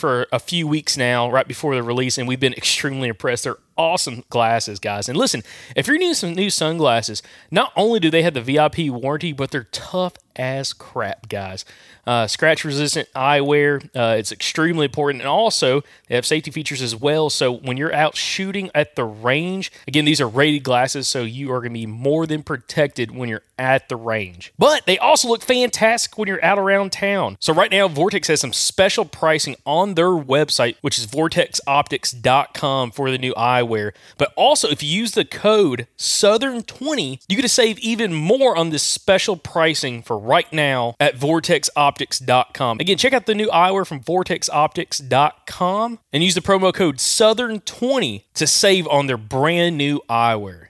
for 0.00 0.26
a 0.32 0.38
few 0.40 0.66
weeks 0.66 0.96
now, 0.96 1.30
right 1.30 1.46
before 1.46 1.74
the 1.74 1.82
release, 1.82 2.18
and 2.18 2.26
we've 2.26 2.40
been 2.40 2.54
extremely 2.54 3.08
impressed. 3.08 3.44
They're 3.44 3.58
awesome 3.76 4.24
glasses, 4.30 4.78
guys. 4.78 5.08
And 5.08 5.16
listen, 5.16 5.42
if 5.76 5.86
you're 5.86 5.98
needing 5.98 6.14
some 6.14 6.34
new 6.34 6.50
sunglasses, 6.50 7.22
not 7.50 7.72
only 7.76 8.00
do 8.00 8.10
they 8.10 8.22
have 8.22 8.34
the 8.34 8.40
VIP 8.40 8.90
warranty, 8.90 9.32
but 9.32 9.50
they're 9.50 9.68
tough 9.70 10.14
as 10.36 10.72
crap, 10.72 11.28
guys. 11.28 11.64
Uh, 12.06 12.26
scratch 12.26 12.64
resistant 12.64 13.08
eyewear, 13.14 13.84
uh, 13.94 14.16
it's 14.16 14.32
extremely 14.32 14.86
important. 14.86 15.22
And 15.22 15.28
also, 15.28 15.82
they 16.08 16.14
have 16.14 16.26
safety 16.26 16.50
features 16.50 16.82
as 16.82 16.96
well. 16.96 17.30
So 17.30 17.52
when 17.52 17.76
you're 17.76 17.94
out 17.94 18.16
shooting 18.16 18.70
at 18.74 18.96
the 18.96 19.04
range, 19.04 19.70
again, 19.86 20.04
these 20.04 20.20
are 20.20 20.28
rated 20.28 20.62
glasses, 20.62 21.06
so 21.08 21.22
you 21.22 21.52
are 21.52 21.60
going 21.60 21.72
to 21.72 21.78
be 21.78 21.86
more 21.86 22.26
than 22.26 22.42
protected 22.42 23.14
when 23.14 23.28
you're 23.28 23.42
at 23.58 23.88
the 23.88 23.96
range. 23.96 24.52
But 24.58 24.86
they 24.86 24.98
also 24.98 25.28
look 25.28 25.42
fantastic 25.42 26.16
when 26.16 26.26
you're 26.28 26.44
out 26.44 26.58
around 26.58 26.92
town. 26.92 27.36
So 27.40 27.52
right 27.52 27.70
now, 27.70 27.86
Vortex 27.88 28.28
has 28.28 28.40
some 28.40 28.52
special 28.52 29.04
pricing 29.04 29.56
on 29.66 29.94
their 29.94 30.06
website, 30.06 30.76
which 30.80 30.98
is 30.98 31.06
vortexoptics.com 31.06 32.90
for 32.90 33.10
the 33.10 33.18
new 33.18 33.34
eyewear. 33.34 33.92
But 34.16 34.32
also, 34.36 34.68
if 34.68 34.82
you 34.82 34.88
use 34.88 35.12
the 35.12 35.24
code 35.24 35.86
Southern20, 35.98 37.22
you 37.28 37.36
get 37.36 37.42
to 37.42 37.48
save 37.48 37.78
even 37.80 38.14
more 38.14 38.56
on 38.56 38.70
this 38.70 38.82
special 38.82 39.36
pricing 39.36 40.02
for 40.02 40.18
right 40.20 40.50
now 40.52 40.94
at 41.00 41.16
vortexoptics.com. 41.16 42.80
Again, 42.80 42.96
check 42.96 43.12
out 43.12 43.26
the 43.26 43.34
new 43.34 43.48
eyewear 43.48 43.86
from 43.86 44.00
vortexoptics.com 44.00 45.98
and 46.12 46.22
use 46.22 46.34
the 46.34 46.40
promo 46.40 46.72
code 46.72 46.96
Southern20 46.96 48.24
to 48.34 48.46
save 48.46 48.86
on 48.88 49.06
their 49.06 49.18
brand 49.18 49.76
new 49.76 50.00
eyewear. 50.08 50.69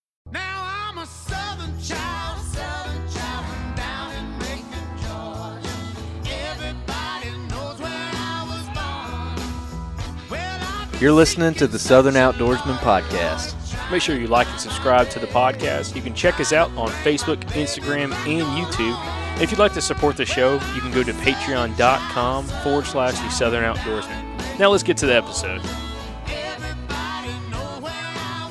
You're 11.01 11.11
listening 11.13 11.55
to 11.55 11.65
the 11.65 11.79
Southern 11.79 12.13
Outdoorsmen 12.13 12.77
Podcast. 12.77 13.55
Make 13.89 14.03
sure 14.03 14.15
you 14.15 14.27
like 14.27 14.47
and 14.49 14.59
subscribe 14.59 15.09
to 15.09 15.17
the 15.17 15.25
podcast. 15.25 15.95
You 15.95 16.01
can 16.03 16.13
check 16.13 16.39
us 16.39 16.53
out 16.53 16.69
on 16.77 16.89
Facebook, 16.89 17.39
Instagram, 17.53 18.13
and 18.27 18.45
YouTube. 18.45 19.41
If 19.41 19.49
you'd 19.49 19.57
like 19.57 19.73
to 19.73 19.81
support 19.81 20.15
the 20.15 20.27
show, 20.27 20.53
you 20.75 20.79
can 20.79 20.91
go 20.91 21.01
to 21.01 21.11
patreon.com 21.11 22.45
forward 22.45 22.85
slash 22.85 23.17
the 23.17 23.29
Southern 23.29 23.63
Outdoorsmen. 23.63 24.59
Now 24.59 24.69
let's 24.69 24.83
get 24.83 24.95
to 24.97 25.07
the 25.07 25.15
episode. 25.15 25.61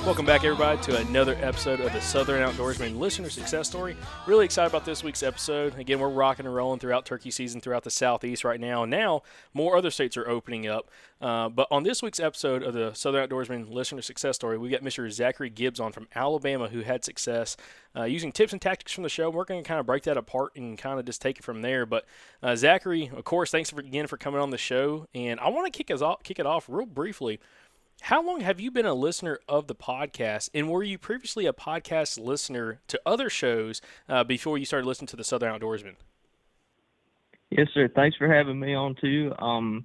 Welcome 0.07 0.25
back, 0.25 0.45
everybody, 0.45 0.81
to 0.85 0.97
another 0.97 1.37
episode 1.43 1.81
of 1.81 1.93
the 1.93 2.01
Southern 2.01 2.41
Outdoorsmen 2.41 2.99
Listener 2.99 3.29
Success 3.29 3.69
Story. 3.69 3.95
Really 4.27 4.47
excited 4.47 4.71
about 4.71 4.87
this 4.87 5.05
week's 5.05 5.23
episode. 5.23 5.79
Again, 5.79 6.01
we're 6.01 6.09
rocking 6.09 6.47
and 6.47 6.55
rolling 6.55 6.81
throughout 6.81 7.05
turkey 7.05 7.31
season 7.31 7.61
throughout 7.61 7.85
the 7.85 7.91
Southeast 7.91 8.43
right 8.43 8.59
now. 8.59 8.85
And 8.85 8.91
now 8.91 9.23
more 9.53 9.77
other 9.77 9.91
states 9.91 10.17
are 10.17 10.27
opening 10.27 10.67
up. 10.67 10.91
Uh, 11.21 11.51
but 11.51 11.69
on 11.71 11.83
this 11.83 12.03
week's 12.03 12.19
episode 12.19 12.63
of 12.63 12.73
the 12.73 12.95
Southern 12.95 13.29
Outdoorsmen 13.29 13.71
Listener 13.71 14.01
Success 14.01 14.37
Story, 14.37 14.57
we 14.57 14.71
got 14.71 14.81
Mr. 14.81 15.09
Zachary 15.13 15.51
Gibbs 15.51 15.79
on 15.79 15.93
from 15.93 16.09
Alabama 16.15 16.69
who 16.69 16.81
had 16.81 17.05
success 17.05 17.59
uh, 17.95 18.05
using 18.05 18.33
tips 18.33 18.55
and 18.55 18.63
tactics 18.63 18.93
from 18.93 19.03
the 19.03 19.11
show. 19.11 19.29
We're 19.29 19.45
going 19.45 19.63
to 19.63 19.69
kind 19.69 19.81
of 19.81 19.85
break 19.85 20.05
that 20.05 20.17
apart 20.17 20.57
and 20.57 20.79
kind 20.79 20.99
of 20.99 21.05
just 21.05 21.21
take 21.21 21.39
it 21.39 21.45
from 21.45 21.61
there. 21.61 21.85
But 21.85 22.07
uh, 22.43 22.57
Zachary, 22.57 23.11
of 23.15 23.25
course, 23.25 23.51
thanks 23.51 23.69
for, 23.69 23.81
again 23.81 24.07
for 24.07 24.17
coming 24.17 24.41
on 24.41 24.49
the 24.49 24.59
show. 24.59 25.09
And 25.15 25.39
I 25.41 25.51
want 25.51 25.71
to 25.71 25.77
kick 25.77 25.91
us 25.91 26.01
off, 26.01 26.23
kick 26.23 26.39
it 26.39 26.47
off 26.47 26.65
real 26.71 26.87
briefly. 26.87 27.39
How 28.03 28.23
long 28.23 28.41
have 28.41 28.59
you 28.59 28.71
been 28.71 28.87
a 28.87 28.95
listener 28.95 29.39
of 29.49 29.67
the 29.67 29.75
podcast, 29.75 30.51
and 30.55 30.71
were 30.71 30.83
you 30.83 30.99
previously 30.99 31.47
a 31.47 31.53
podcast 31.53 32.19
listener 32.19 32.81
to 32.89 33.01
other 33.05 33.29
shows 33.29 33.81
uh, 34.09 34.25
before 34.25 34.59
you 34.59 34.65
started 34.65 34.87
listening 34.87 35.09
to 35.09 35.17
the 35.17 35.25
Southern 35.25 35.59
Outdoorsmen? 35.59 35.97
Yes, 37.51 37.69
sir. 37.75 37.89
Thanks 37.95 38.17
for 38.17 38.33
having 38.33 38.59
me 38.59 38.75
on 38.75 38.95
too. 39.01 39.35
Um, 39.39 39.85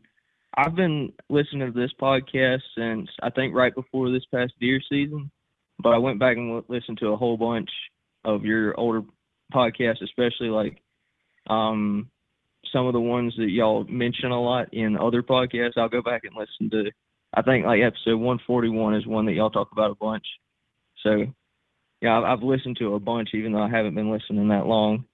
I've 0.56 0.76
been 0.76 1.12
listening 1.30 1.72
to 1.72 1.78
this 1.78 1.92
podcast 2.00 2.62
since 2.78 3.10
I 3.22 3.30
think 3.32 3.54
right 3.54 3.76
before 3.76 4.10
this 4.10 4.26
past 4.34 4.54
deer 4.60 4.80
season, 4.90 5.30
but 5.80 5.90
I 5.90 5.98
went 5.98 6.20
back 6.20 6.38
and 6.38 6.64
listened 6.70 7.00
to 7.00 7.10
a 7.10 7.18
whole 7.18 7.38
bunch 7.38 7.70
of 8.24 8.46
your 8.46 8.80
older 8.80 9.04
podcasts, 9.54 10.02
especially 10.02 10.50
like 10.50 10.82
um, 11.48 12.10
some 12.72 12.88
of 12.88 12.94
the 12.94 13.00
ones 13.00 13.34
that 13.38 13.50
y'all 13.50 13.84
mention 13.86 14.32
a 14.32 14.42
lot 14.42 14.74
in 14.74 14.98
other 14.98 15.22
podcasts. 15.22 15.78
I'll 15.78 15.90
go 15.90 16.02
back 16.02 16.22
and 16.24 16.36
listen 16.36 16.70
to. 16.70 16.92
I 17.36 17.42
think 17.42 17.66
like 17.66 17.82
episode 17.82 18.18
141 18.18 18.96
is 18.96 19.06
one 19.06 19.26
that 19.26 19.34
y'all 19.34 19.50
talk 19.50 19.72
about 19.72 19.92
a 19.92 19.96
bunch. 19.96 20.26
So 21.04 21.26
yeah, 22.02 22.22
I've, 22.22 22.44
listened 22.44 22.78
to 22.78 22.96
a 22.96 23.00
bunch, 23.00 23.30
even 23.34 23.52
though 23.52 23.62
I 23.62 23.70
haven't 23.70 23.96
been 23.96 24.12
listening 24.12 24.48
that 24.50 24.66
long 24.66 25.06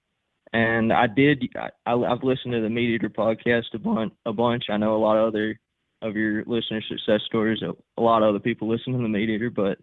and 0.52 0.92
I 0.92 1.06
did. 1.06 1.48
I, 1.56 1.70
I've 1.86 2.22
listened 2.22 2.52
to 2.52 2.60
the 2.60 2.68
MeatEater 2.68 3.08
podcast 3.08 3.74
a 3.74 3.78
bunch. 3.78 4.12
A 4.26 4.32
bunch. 4.32 4.64
I 4.68 4.76
know 4.76 4.96
a 4.96 4.98
lot 4.98 5.16
of 5.16 5.28
other 5.28 5.58
of 6.02 6.16
your 6.16 6.44
listener 6.46 6.82
success 6.88 7.20
stories. 7.26 7.62
A, 7.62 7.72
a 7.98 8.02
lot 8.02 8.22
of 8.22 8.30
other 8.30 8.40
people 8.40 8.68
listen 8.68 8.92
to 8.92 8.98
the 8.98 9.04
MeatEater, 9.04 9.54
but 9.54 9.78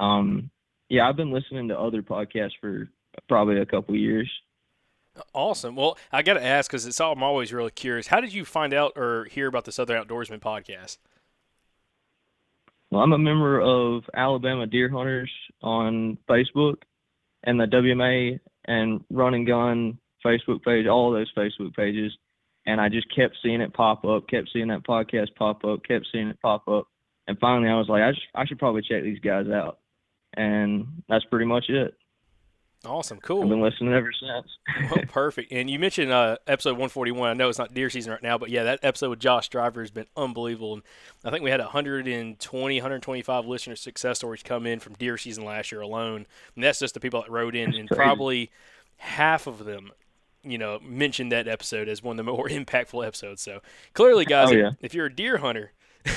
um, 0.00 0.50
yeah, 0.88 1.08
I've 1.08 1.16
been 1.16 1.32
listening 1.32 1.68
to 1.68 1.78
other 1.78 2.02
podcasts 2.02 2.52
for 2.60 2.88
probably 3.28 3.60
a 3.60 3.66
couple 3.66 3.94
years. 3.96 4.30
Awesome. 5.34 5.76
Well, 5.76 5.98
I 6.12 6.22
got 6.22 6.34
to 6.34 6.44
ask 6.44 6.70
because 6.70 6.86
it's 6.86 7.00
all, 7.00 7.12
I'm 7.12 7.22
always 7.22 7.52
really 7.52 7.70
curious. 7.70 8.08
How 8.08 8.20
did 8.20 8.34
you 8.34 8.44
find 8.44 8.74
out 8.74 8.92
or 8.96 9.26
hear 9.30 9.46
about 9.46 9.64
this 9.64 9.78
other 9.78 9.96
Outdoorsman 9.96 10.40
podcast? 10.40 10.98
Well, 12.90 13.02
I'm 13.02 13.12
a 13.12 13.18
member 13.18 13.60
of 13.60 14.04
Alabama 14.14 14.66
Deer 14.66 14.88
Hunters 14.88 15.30
on 15.62 16.18
Facebook, 16.28 16.76
and 17.44 17.58
the 17.58 17.64
WMA 17.66 18.38
and 18.66 19.04
Run 19.10 19.34
and 19.34 19.46
Gun 19.46 19.98
Facebook 20.24 20.62
page, 20.62 20.86
all 20.86 21.12
those 21.12 21.32
Facebook 21.36 21.74
pages, 21.74 22.12
and 22.66 22.80
I 22.80 22.88
just 22.88 23.06
kept 23.14 23.36
seeing 23.42 23.60
it 23.60 23.74
pop 23.74 24.04
up, 24.04 24.28
kept 24.28 24.50
seeing 24.52 24.68
that 24.68 24.86
podcast 24.86 25.34
pop 25.36 25.64
up, 25.64 25.80
kept 25.86 26.06
seeing 26.12 26.28
it 26.28 26.40
pop 26.42 26.68
up, 26.68 26.86
and 27.26 27.38
finally 27.38 27.68
I 27.68 27.76
was 27.76 27.88
like, 27.88 28.02
I, 28.02 28.12
sh- 28.12 28.30
I 28.34 28.46
should 28.46 28.58
probably 28.58 28.82
check 28.82 29.02
these 29.02 29.20
guys 29.20 29.46
out, 29.48 29.78
and 30.36 31.02
that's 31.08 31.24
pretty 31.26 31.46
much 31.46 31.64
it. 31.68 31.94
Awesome, 32.84 33.18
cool. 33.20 33.42
I've 33.42 33.48
been 33.48 33.60
listening 33.60 33.92
ever 33.94 34.10
since. 34.12 34.46
Well, 34.94 35.04
perfect. 35.08 35.50
And 35.52 35.68
you 35.70 35.78
mentioned 35.78 36.12
uh, 36.12 36.36
episode 36.46 36.72
141. 36.72 37.30
I 37.30 37.32
know 37.32 37.48
it's 37.48 37.58
not 37.58 37.72
deer 37.74 37.88
season 37.90 38.12
right 38.12 38.22
now, 38.22 38.36
but 38.38 38.50
yeah, 38.50 38.62
that 38.64 38.80
episode 38.82 39.10
with 39.10 39.18
Josh 39.18 39.48
Driver 39.48 39.80
has 39.80 39.90
been 39.90 40.06
unbelievable. 40.16 40.74
And 40.74 40.82
I 41.24 41.30
think 41.30 41.42
we 41.42 41.50
had 41.50 41.60
120, 41.60 42.76
125 42.76 43.46
listener 43.46 43.74
success 43.74 44.18
stories 44.18 44.42
come 44.42 44.66
in 44.66 44.78
from 44.78 44.92
deer 44.94 45.16
season 45.16 45.44
last 45.44 45.72
year 45.72 45.80
alone. 45.80 46.26
And 46.54 46.62
that's 46.64 46.78
just 46.78 46.94
the 46.94 47.00
people 47.00 47.22
that 47.22 47.30
wrote 47.30 47.56
in, 47.56 47.74
and 47.74 47.88
crazy. 47.88 47.94
probably 47.98 48.50
half 48.98 49.46
of 49.46 49.64
them, 49.64 49.90
you 50.44 50.58
know, 50.58 50.78
mentioned 50.82 51.32
that 51.32 51.48
episode 51.48 51.88
as 51.88 52.02
one 52.02 52.18
of 52.20 52.24
the 52.24 52.30
more 52.32 52.48
impactful 52.48 53.04
episodes. 53.04 53.40
So 53.42 53.60
clearly, 53.94 54.24
guys, 54.26 54.48
Oh, 54.50 54.52
if- 54.52 54.58
yeah. 54.58 54.70
if 54.80 54.94
you're 54.94 55.06
a 55.06 55.12
deer 55.14 55.38
hunter 55.38 55.72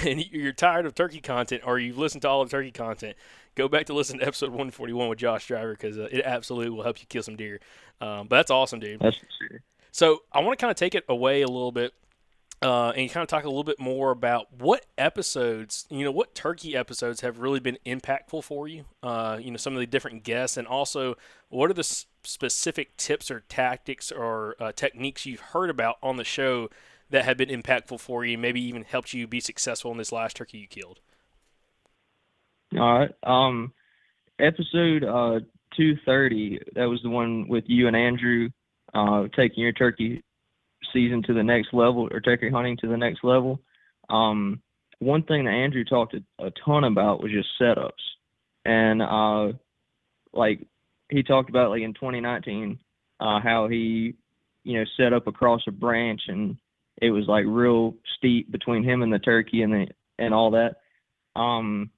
and 0.06 0.24
you're 0.32 0.52
tired 0.54 0.86
of 0.86 0.94
turkey 0.94 1.22
content, 1.22 1.64
or 1.66 1.80
you've 1.80 1.98
listened 1.98 2.22
to 2.24 2.30
all 2.30 2.44
the 2.44 2.50
turkey 2.52 2.72
content, 2.72 3.16
go 3.60 3.68
back 3.68 3.86
to 3.88 3.94
listen 3.94 4.20
to 4.20 4.26
episode 4.26 4.50
141 4.50 5.10
with 5.10 5.20
Josh 5.20 5.48
Driver 5.48 5.74
because 5.74 5.98
uh, 5.98 6.08
it 6.12 6.22
absolutely 6.24 6.70
will 6.70 6.84
help 6.84 7.00
you 7.00 7.06
kill 7.08 7.24
some 7.24 7.36
deer. 7.36 7.60
Um, 8.00 8.28
but 8.28 8.38
that's 8.38 8.52
awesome, 8.52 8.80
dude. 8.80 9.02
That's 9.02 9.18
for 9.18 9.28
sure. 9.40 9.62
So 9.92 10.22
I 10.32 10.40
want 10.40 10.58
to 10.58 10.64
kind 10.64 10.72
of 10.72 10.78
take 10.78 10.96
it 10.96 11.04
away 11.10 11.42
a 11.42 11.48
little 11.48 11.72
bit. 11.72 11.94
Uh, 12.62 12.92
and 12.98 13.10
kind 13.10 13.22
of 13.22 13.30
talk 13.30 13.46
a 13.46 13.48
little 13.48 13.64
bit 13.64 13.80
more 13.80 14.12
about 14.12 14.52
what 14.52 14.86
episodes, 14.98 15.86
you 15.90 16.04
know, 16.04 16.12
what 16.12 16.36
turkey 16.36 16.76
episodes 16.76 17.22
have 17.22 17.40
really 17.40 17.62
been 17.62 17.78
impactful 17.86 18.44
for 18.44 18.68
you. 18.68 18.84
Uh, 19.02 19.38
you 19.42 19.50
know, 19.50 19.56
some 19.56 19.72
of 19.72 19.80
the 19.80 19.88
different 19.88 20.26
guests, 20.26 20.58
and 20.58 20.68
also 20.68 21.16
what 21.48 21.72
are 21.72 21.74
the 21.74 21.80
s- 21.80 22.08
specific 22.26 22.98
tips 22.98 23.32
or 23.32 23.46
tactics 23.48 24.12
or 24.12 24.58
uh, 24.60 24.74
techniques 24.74 25.26
you've 25.26 25.40
heard 25.40 25.70
about 25.70 26.00
on 26.04 26.18
the 26.18 26.26
show 26.26 26.70
that 27.10 27.24
have 27.24 27.38
been 27.38 27.48
impactful 27.48 27.98
for 27.98 28.26
you, 28.26 28.38
maybe 28.38 28.62
even 28.62 28.84
helped 28.84 29.14
you 29.14 29.26
be 29.26 29.40
successful 29.40 29.92
in 29.94 29.98
this 29.98 30.12
last 30.12 30.36
turkey 30.36 30.58
you 30.58 30.68
killed. 30.68 31.00
All 32.78 33.00
right. 33.00 33.12
Um, 33.24 33.74
episode 34.40 35.04
uh 35.04 35.40
two 35.76 35.98
thirty. 36.06 36.60
That 36.76 36.86
was 36.86 37.02
the 37.04 37.10
one 37.10 37.48
with 37.48 37.64
you 37.68 37.88
and 37.88 37.96
Andrew, 37.96 38.50
uh, 38.94 39.28
taking 39.36 39.64
your 39.64 39.74
turkey 39.74 40.24
season 40.94 41.24
to 41.24 41.34
the 41.34 41.44
next 41.44 41.74
level 41.74 42.08
or 42.12 42.20
turkey 42.20 42.50
hunting 42.50 42.78
to 42.78 42.88
the 42.88 42.98
next 42.98 43.24
level. 43.24 43.60
Um, 44.10 44.62
one 45.00 45.24
thing 45.24 45.46
that 45.46 45.52
Andrew 45.52 45.84
talked 45.84 46.16
a, 46.16 46.46
a 46.46 46.52
ton 46.66 46.84
about 46.84 47.22
was 47.22 47.32
just 47.32 47.50
setups, 47.60 47.92
and 48.66 49.02
uh, 49.02 49.58
like 50.34 50.66
he 51.10 51.24
talked 51.24 51.50
about 51.50 51.72
like 51.72 51.82
in 51.82 51.94
2019, 51.94 52.80
uh, 53.20 53.40
how 53.40 53.68
he, 53.68 54.14
you 54.64 54.78
know, 54.78 54.86
set 54.98 55.14
up 55.14 55.28
across 55.28 55.62
a 55.68 55.72
branch 55.72 56.22
and 56.28 56.58
it 57.02 57.12
was 57.12 57.28
like 57.28 57.46
real 57.48 57.96
steep 58.18 58.52
between 58.52 58.84
him 58.84 59.02
and 59.02 59.12
the 59.12 59.20
turkey 59.20 59.62
and 59.62 59.74
the 59.74 59.88
and 60.18 60.34
all 60.34 60.52
that. 60.52 60.76
Um, 61.36 61.90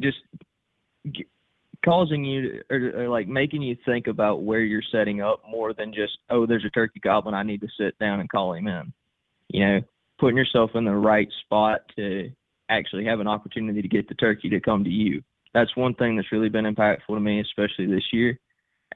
just 0.00 0.18
g- 1.12 1.26
causing 1.84 2.24
you 2.24 2.42
to, 2.42 2.60
or, 2.70 3.02
or 3.02 3.08
like 3.08 3.28
making 3.28 3.62
you 3.62 3.76
think 3.84 4.06
about 4.06 4.42
where 4.42 4.60
you're 4.60 4.82
setting 4.90 5.20
up 5.20 5.42
more 5.48 5.74
than 5.74 5.92
just 5.92 6.18
oh 6.30 6.46
there's 6.46 6.64
a 6.64 6.70
turkey 6.70 7.00
goblin 7.00 7.34
I 7.34 7.42
need 7.42 7.60
to 7.60 7.68
sit 7.78 7.98
down 7.98 8.20
and 8.20 8.30
call 8.30 8.54
him 8.54 8.66
in. 8.66 8.92
You 9.48 9.66
know, 9.66 9.80
putting 10.18 10.36
yourself 10.36 10.70
in 10.74 10.84
the 10.84 10.94
right 10.94 11.28
spot 11.44 11.80
to 11.96 12.30
actually 12.70 13.04
have 13.04 13.20
an 13.20 13.28
opportunity 13.28 13.82
to 13.82 13.88
get 13.88 14.08
the 14.08 14.14
turkey 14.14 14.48
to 14.50 14.60
come 14.60 14.84
to 14.84 14.90
you. 14.90 15.22
That's 15.52 15.76
one 15.76 15.94
thing 15.94 16.16
that's 16.16 16.32
really 16.32 16.48
been 16.48 16.64
impactful 16.64 17.08
to 17.08 17.20
me, 17.20 17.40
especially 17.40 17.86
this 17.86 18.12
year. 18.12 18.38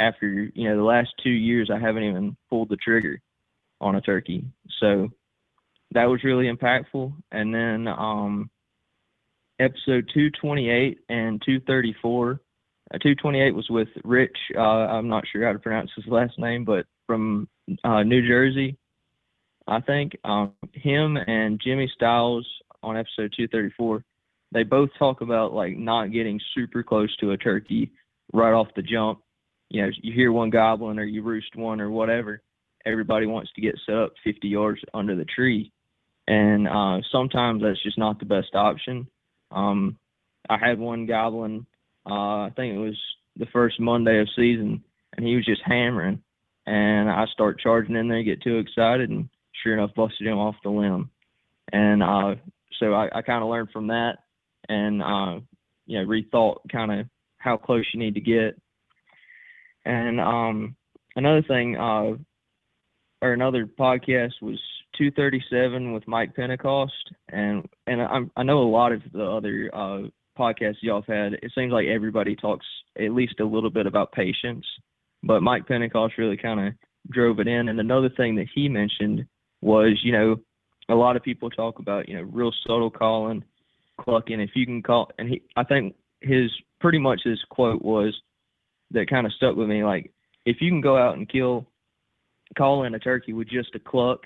After 0.00 0.48
you 0.54 0.68
know 0.68 0.76
the 0.76 0.82
last 0.82 1.10
two 1.22 1.30
years, 1.30 1.70
I 1.72 1.78
haven't 1.78 2.04
even 2.04 2.36
pulled 2.48 2.68
the 2.68 2.76
trigger 2.76 3.20
on 3.80 3.96
a 3.96 4.00
turkey, 4.00 4.44
so 4.80 5.08
that 5.92 6.04
was 6.04 6.24
really 6.24 6.52
impactful. 6.52 7.12
And 7.32 7.54
then 7.54 7.88
um, 7.88 8.50
episode 9.60 10.10
228 10.14 10.98
and 11.08 11.42
234. 11.44 12.32
Uh, 12.32 12.98
228 12.98 13.54
was 13.54 13.68
with 13.68 13.88
Rich. 14.04 14.36
Uh, 14.56 14.60
I'm 14.60 15.08
not 15.08 15.24
sure 15.30 15.44
how 15.44 15.52
to 15.52 15.58
pronounce 15.58 15.90
his 15.94 16.06
last 16.06 16.38
name, 16.38 16.64
but 16.64 16.86
from 17.06 17.48
uh, 17.84 18.02
New 18.02 18.26
Jersey, 18.26 18.76
I 19.66 19.80
think. 19.80 20.16
Um, 20.24 20.52
him 20.72 21.16
and 21.16 21.60
Jimmy 21.62 21.90
Styles 21.94 22.46
on 22.82 22.96
episode 22.96 23.34
234. 23.36 24.02
They 24.52 24.62
both 24.62 24.90
talk 24.98 25.20
about 25.20 25.52
like 25.52 25.76
not 25.76 26.12
getting 26.12 26.40
super 26.54 26.82
close 26.82 27.14
to 27.16 27.32
a 27.32 27.36
turkey 27.36 27.92
right 28.32 28.52
off 28.52 28.68
the 28.76 28.82
jump. 28.82 29.20
You 29.68 29.82
know, 29.82 29.90
you 30.00 30.14
hear 30.14 30.32
one 30.32 30.50
goblin 30.50 30.98
or 30.98 31.04
you 31.04 31.22
roost 31.22 31.54
one 31.54 31.80
or 31.80 31.90
whatever. 31.90 32.40
Everybody 32.86 33.26
wants 33.26 33.50
to 33.54 33.60
get 33.60 33.78
set 33.84 33.96
up 33.96 34.12
50 34.24 34.48
yards 34.48 34.80
under 34.94 35.14
the 35.14 35.26
tree, 35.26 35.70
and 36.26 36.66
uh, 36.66 37.00
sometimes 37.12 37.62
that's 37.62 37.82
just 37.82 37.98
not 37.98 38.18
the 38.18 38.24
best 38.24 38.54
option. 38.54 39.06
Um, 39.50 39.98
I 40.48 40.58
had 40.58 40.78
one 40.78 41.06
goblin. 41.06 41.66
Uh, 42.08 42.46
I 42.46 42.52
think 42.56 42.74
it 42.74 42.78
was 42.78 42.98
the 43.36 43.46
first 43.52 43.80
Monday 43.80 44.20
of 44.20 44.28
season, 44.36 44.82
and 45.16 45.26
he 45.26 45.36
was 45.36 45.44
just 45.44 45.62
hammering. 45.64 46.22
And 46.66 47.08
I 47.10 47.24
start 47.32 47.60
charging 47.60 47.96
in 47.96 48.08
there, 48.08 48.22
get 48.22 48.42
too 48.42 48.58
excited, 48.58 49.10
and 49.10 49.28
sure 49.62 49.74
enough, 49.74 49.94
busted 49.94 50.26
him 50.26 50.38
off 50.38 50.56
the 50.62 50.70
limb. 50.70 51.10
And 51.72 52.02
uh, 52.02 52.34
so 52.78 52.92
I, 52.92 53.08
I 53.12 53.22
kind 53.22 53.42
of 53.42 53.50
learned 53.50 53.70
from 53.72 53.88
that, 53.88 54.18
and 54.68 55.02
uh, 55.02 55.40
you 55.86 55.98
know, 55.98 56.06
rethought 56.06 56.58
kind 56.70 56.92
of 56.92 57.06
how 57.38 57.56
close 57.56 57.84
you 57.92 58.00
need 58.00 58.14
to 58.14 58.20
get. 58.20 58.60
And 59.84 60.20
um, 60.20 60.76
another 61.16 61.42
thing, 61.42 61.76
uh, 61.76 62.12
or 63.20 63.32
another 63.32 63.66
podcast 63.66 64.34
was 64.42 64.60
237 64.98 65.92
with 65.92 66.06
Mike 66.08 66.34
Pentecost, 66.34 67.12
and 67.28 67.66
and 67.86 68.02
I'm, 68.02 68.30
I 68.36 68.42
know 68.42 68.58
a 68.62 68.68
lot 68.68 68.92
of 68.92 69.00
the 69.12 69.24
other 69.24 69.70
uh, 69.72 70.08
podcasts 70.38 70.76
y'all 70.82 71.02
have 71.02 71.14
had. 71.14 71.32
It 71.34 71.52
seems 71.54 71.72
like 71.72 71.86
everybody 71.86 72.36
talks 72.36 72.66
at 72.98 73.12
least 73.12 73.40
a 73.40 73.44
little 73.44 73.70
bit 73.70 73.86
about 73.86 74.12
patience, 74.12 74.66
but 75.22 75.42
Mike 75.42 75.66
Pentecost 75.66 76.18
really 76.18 76.36
kind 76.36 76.68
of 76.68 76.74
drove 77.10 77.40
it 77.40 77.48
in. 77.48 77.68
And 77.68 77.80
another 77.80 78.10
thing 78.16 78.36
that 78.36 78.46
he 78.54 78.68
mentioned 78.68 79.26
was, 79.60 80.00
you 80.02 80.12
know, 80.12 80.36
a 80.88 80.94
lot 80.94 81.16
of 81.16 81.22
people 81.22 81.50
talk 81.50 81.78
about, 81.78 82.08
you 82.08 82.16
know, 82.16 82.22
real 82.22 82.52
subtle 82.66 82.90
calling, 82.90 83.44
clucking. 84.00 84.40
If 84.40 84.50
you 84.54 84.66
can 84.66 84.82
call, 84.82 85.10
and 85.18 85.28
he, 85.28 85.42
I 85.56 85.64
think 85.64 85.94
his 86.20 86.50
pretty 86.80 86.98
much 86.98 87.20
his 87.24 87.40
quote 87.50 87.82
was 87.82 88.18
that 88.90 89.10
kind 89.10 89.26
of 89.26 89.32
stuck 89.34 89.56
with 89.56 89.68
me. 89.68 89.84
Like, 89.84 90.12
if 90.46 90.58
you 90.60 90.70
can 90.70 90.80
go 90.80 90.96
out 90.96 91.16
and 91.16 91.28
kill, 91.28 91.66
call 92.56 92.84
in 92.84 92.94
a 92.94 92.98
turkey 92.98 93.32
with 93.32 93.48
just 93.48 93.74
a 93.74 93.78
cluck, 93.78 94.20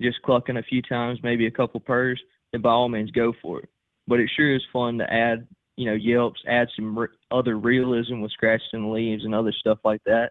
just 0.00 0.22
clucking 0.22 0.56
a 0.56 0.62
few 0.62 0.82
times, 0.82 1.20
maybe 1.22 1.46
a 1.46 1.50
couple 1.50 1.80
purrs, 1.80 2.20
then 2.52 2.62
by 2.62 2.70
all 2.70 2.88
means 2.88 3.10
go 3.10 3.32
for 3.40 3.60
it. 3.60 3.68
But 4.06 4.20
it 4.20 4.30
sure 4.34 4.54
is 4.54 4.62
fun 4.72 4.98
to 4.98 5.12
add, 5.12 5.46
you 5.76 5.86
know, 5.86 5.94
yelps, 5.94 6.40
add 6.46 6.68
some 6.76 6.98
re- 6.98 7.08
other 7.30 7.58
realism 7.58 8.20
with 8.20 8.32
scratching 8.32 8.82
the 8.82 8.88
leaves 8.88 9.24
and 9.24 9.34
other 9.34 9.52
stuff 9.52 9.78
like 9.84 10.02
that. 10.04 10.30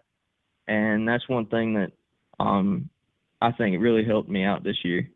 And 0.68 1.06
that's 1.08 1.28
one 1.28 1.46
thing 1.46 1.74
that 1.74 1.92
um, 2.40 2.88
I 3.40 3.52
think 3.52 3.80
really 3.80 4.04
helped 4.04 4.28
me 4.28 4.44
out 4.44 4.64
this 4.64 4.78
year. 4.84 5.08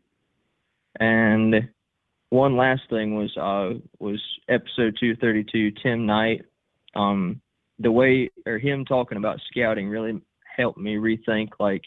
And 0.99 1.69
one 2.29 2.57
last 2.57 2.81
thing 2.89 3.15
was 3.15 3.35
uh, 3.37 3.79
was 3.99 4.21
episode 4.47 4.97
232, 4.99 5.71
Tim 5.81 6.05
Knight. 6.05 6.41
Um, 6.95 7.41
the 7.79 7.91
way 7.91 8.29
or 8.45 8.59
him 8.59 8.85
talking 8.85 9.17
about 9.17 9.39
scouting 9.49 9.89
really 9.89 10.21
helped 10.57 10.77
me 10.77 10.95
rethink 10.95 11.49
like 11.59 11.81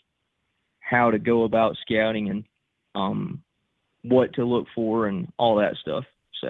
how 0.81 1.11
to 1.11 1.19
go 1.19 1.45
about 1.45 1.77
scouting 1.83 2.31
and 2.31 2.45
um, 2.95 3.43
what 4.03 4.33
to 4.35 4.45
look 4.45 4.67
for 4.75 5.07
and 5.07 5.33
all 5.39 5.57
that 5.57 5.77
stuff. 5.77 6.05
So 6.41 6.49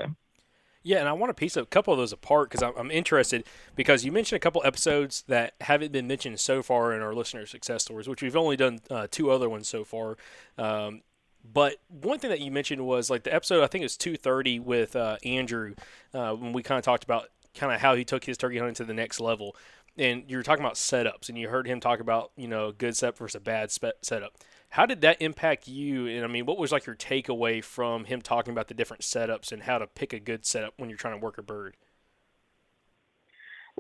Yeah, 0.82 0.98
and 0.98 1.08
I 1.08 1.12
want 1.12 1.30
to 1.30 1.34
piece 1.34 1.56
a 1.56 1.64
couple 1.64 1.92
of 1.92 1.98
those 1.98 2.12
apart 2.12 2.50
because 2.50 2.62
I'm, 2.62 2.72
I'm 2.76 2.90
interested 2.90 3.44
because 3.76 4.04
you 4.04 4.12
mentioned 4.12 4.36
a 4.36 4.40
couple 4.40 4.62
episodes 4.64 5.24
that 5.28 5.54
haven't 5.60 5.92
been 5.92 6.06
mentioned 6.06 6.40
so 6.40 6.62
far 6.62 6.94
in 6.94 7.02
our 7.02 7.14
listener 7.14 7.46
success 7.46 7.82
stories, 7.82 8.08
which 8.08 8.22
we've 8.22 8.36
only 8.36 8.56
done 8.56 8.80
uh, 8.90 9.06
two 9.10 9.30
other 9.30 9.48
ones 9.48 9.68
so 9.68 9.84
far. 9.84 10.16
Um, 10.58 11.02
but 11.44 11.76
one 11.88 12.18
thing 12.18 12.30
that 12.30 12.40
you 12.40 12.50
mentioned 12.50 12.84
was 12.86 13.10
like 13.10 13.24
the 13.24 13.34
episode 13.34 13.62
I 13.62 13.66
think 13.66 13.82
it 13.82 13.86
was 13.86 13.96
230 13.96 14.60
with 14.60 14.96
uh, 14.96 15.16
Andrew 15.24 15.74
uh, 16.14 16.34
when 16.34 16.52
we 16.52 16.62
kind 16.62 16.78
of 16.78 16.84
talked 16.84 17.04
about 17.04 17.28
kind 17.54 17.72
of 17.72 17.80
how 17.80 17.94
he 17.94 18.04
took 18.04 18.24
his 18.24 18.38
turkey 18.38 18.58
hunting 18.58 18.74
to 18.74 18.84
the 18.84 18.94
next 18.94 19.20
level. 19.20 19.56
And 19.98 20.24
you 20.26 20.36
were 20.36 20.42
talking 20.42 20.64
about 20.64 20.76
setups, 20.76 21.28
and 21.28 21.36
you 21.36 21.48
heard 21.48 21.66
him 21.66 21.78
talk 21.78 22.00
about 22.00 22.32
you 22.36 22.48
know 22.48 22.72
good 22.72 22.96
setup 22.96 23.18
versus 23.18 23.34
a 23.34 23.40
bad 23.40 23.70
spe- 23.70 24.00
setup. 24.00 24.38
How 24.72 24.86
did 24.86 25.02
that 25.02 25.20
impact 25.20 25.68
you? 25.68 26.06
And 26.06 26.24
I 26.24 26.28
mean, 26.28 26.46
what 26.46 26.56
was 26.56 26.72
like 26.72 26.86
your 26.86 26.96
takeaway 26.96 27.62
from 27.62 28.06
him 28.06 28.22
talking 28.22 28.52
about 28.52 28.68
the 28.68 28.74
different 28.74 29.02
setups 29.02 29.52
and 29.52 29.64
how 29.64 29.76
to 29.76 29.86
pick 29.86 30.14
a 30.14 30.18
good 30.18 30.46
setup 30.46 30.72
when 30.78 30.88
you're 30.88 30.96
trying 30.96 31.20
to 31.20 31.22
work 31.22 31.36
a 31.36 31.42
bird? 31.42 31.76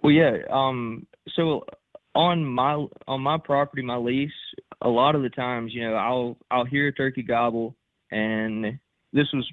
Well, 0.02 0.12
yeah. 0.12 0.36
Um. 0.50 1.06
So 1.34 1.64
on 2.14 2.44
my 2.44 2.86
on 3.08 3.22
my 3.22 3.38
property, 3.38 3.80
my 3.80 3.96
lease, 3.96 4.30
a 4.82 4.88
lot 4.90 5.14
of 5.14 5.22
the 5.22 5.30
times, 5.30 5.72
you 5.72 5.80
know, 5.80 5.94
I'll 5.94 6.36
I'll 6.50 6.66
hear 6.66 6.88
a 6.88 6.92
turkey 6.92 7.22
gobble, 7.22 7.74
and 8.10 8.78
this 9.14 9.32
was 9.32 9.50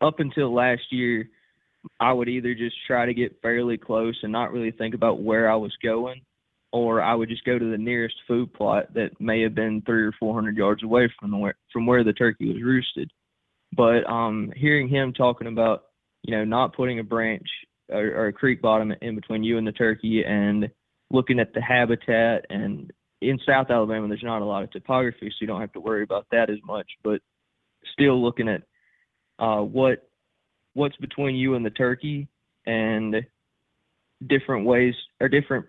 up 0.00 0.18
until 0.18 0.54
last 0.54 0.84
year. 0.90 1.28
I 2.00 2.10
would 2.14 2.30
either 2.30 2.54
just 2.54 2.76
try 2.86 3.04
to 3.04 3.12
get 3.12 3.42
fairly 3.42 3.76
close 3.76 4.18
and 4.22 4.32
not 4.32 4.50
really 4.50 4.70
think 4.70 4.94
about 4.94 5.20
where 5.20 5.50
I 5.50 5.56
was 5.56 5.76
going, 5.82 6.22
or 6.74 7.00
I 7.00 7.14
would 7.14 7.28
just 7.28 7.44
go 7.44 7.56
to 7.56 7.70
the 7.70 7.78
nearest 7.78 8.16
food 8.26 8.52
plot 8.52 8.92
that 8.94 9.10
may 9.20 9.40
have 9.42 9.54
been 9.54 9.80
three 9.82 10.02
or 10.02 10.12
four 10.18 10.34
hundred 10.34 10.56
yards 10.56 10.82
away 10.82 11.08
from 11.20 11.32
from 11.72 11.86
where 11.86 12.02
the 12.02 12.12
turkey 12.12 12.52
was 12.52 12.60
roosted. 12.60 13.12
But 13.76 14.04
um, 14.10 14.52
hearing 14.56 14.88
him 14.88 15.12
talking 15.12 15.46
about, 15.46 15.84
you 16.24 16.36
know, 16.36 16.44
not 16.44 16.74
putting 16.74 16.98
a 16.98 17.04
branch 17.04 17.46
or, 17.88 18.06
or 18.06 18.26
a 18.26 18.32
creek 18.32 18.60
bottom 18.60 18.92
in 19.02 19.14
between 19.14 19.44
you 19.44 19.56
and 19.56 19.64
the 19.64 19.70
turkey, 19.70 20.24
and 20.26 20.68
looking 21.12 21.38
at 21.38 21.54
the 21.54 21.62
habitat 21.62 22.44
and 22.50 22.90
in 23.20 23.38
South 23.46 23.70
Alabama 23.70 24.08
there's 24.08 24.24
not 24.24 24.42
a 24.42 24.44
lot 24.44 24.64
of 24.64 24.72
topography, 24.72 25.28
so 25.30 25.36
you 25.40 25.46
don't 25.46 25.60
have 25.60 25.72
to 25.74 25.80
worry 25.80 26.02
about 26.02 26.26
that 26.32 26.50
as 26.50 26.58
much. 26.64 26.88
But 27.04 27.20
still 27.92 28.20
looking 28.20 28.48
at 28.48 28.62
uh, 29.38 29.60
what 29.60 30.08
what's 30.72 30.96
between 30.96 31.36
you 31.36 31.54
and 31.54 31.64
the 31.64 31.70
turkey 31.70 32.26
and 32.66 33.14
different 34.26 34.66
ways 34.66 34.94
or 35.20 35.28
different 35.28 35.66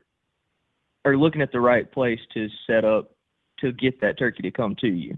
or 1.06 1.16
looking 1.18 1.42
at 1.42 1.52
the 1.52 1.60
right 1.62 1.90
place 1.90 2.20
to 2.34 2.50
set 2.68 2.84
up 2.84 3.12
to 3.60 3.72
get 3.72 4.02
that 4.02 4.18
turkey 4.18 4.42
to 4.42 4.52
come 4.52 4.76
to 4.82 4.88
you. 4.88 5.18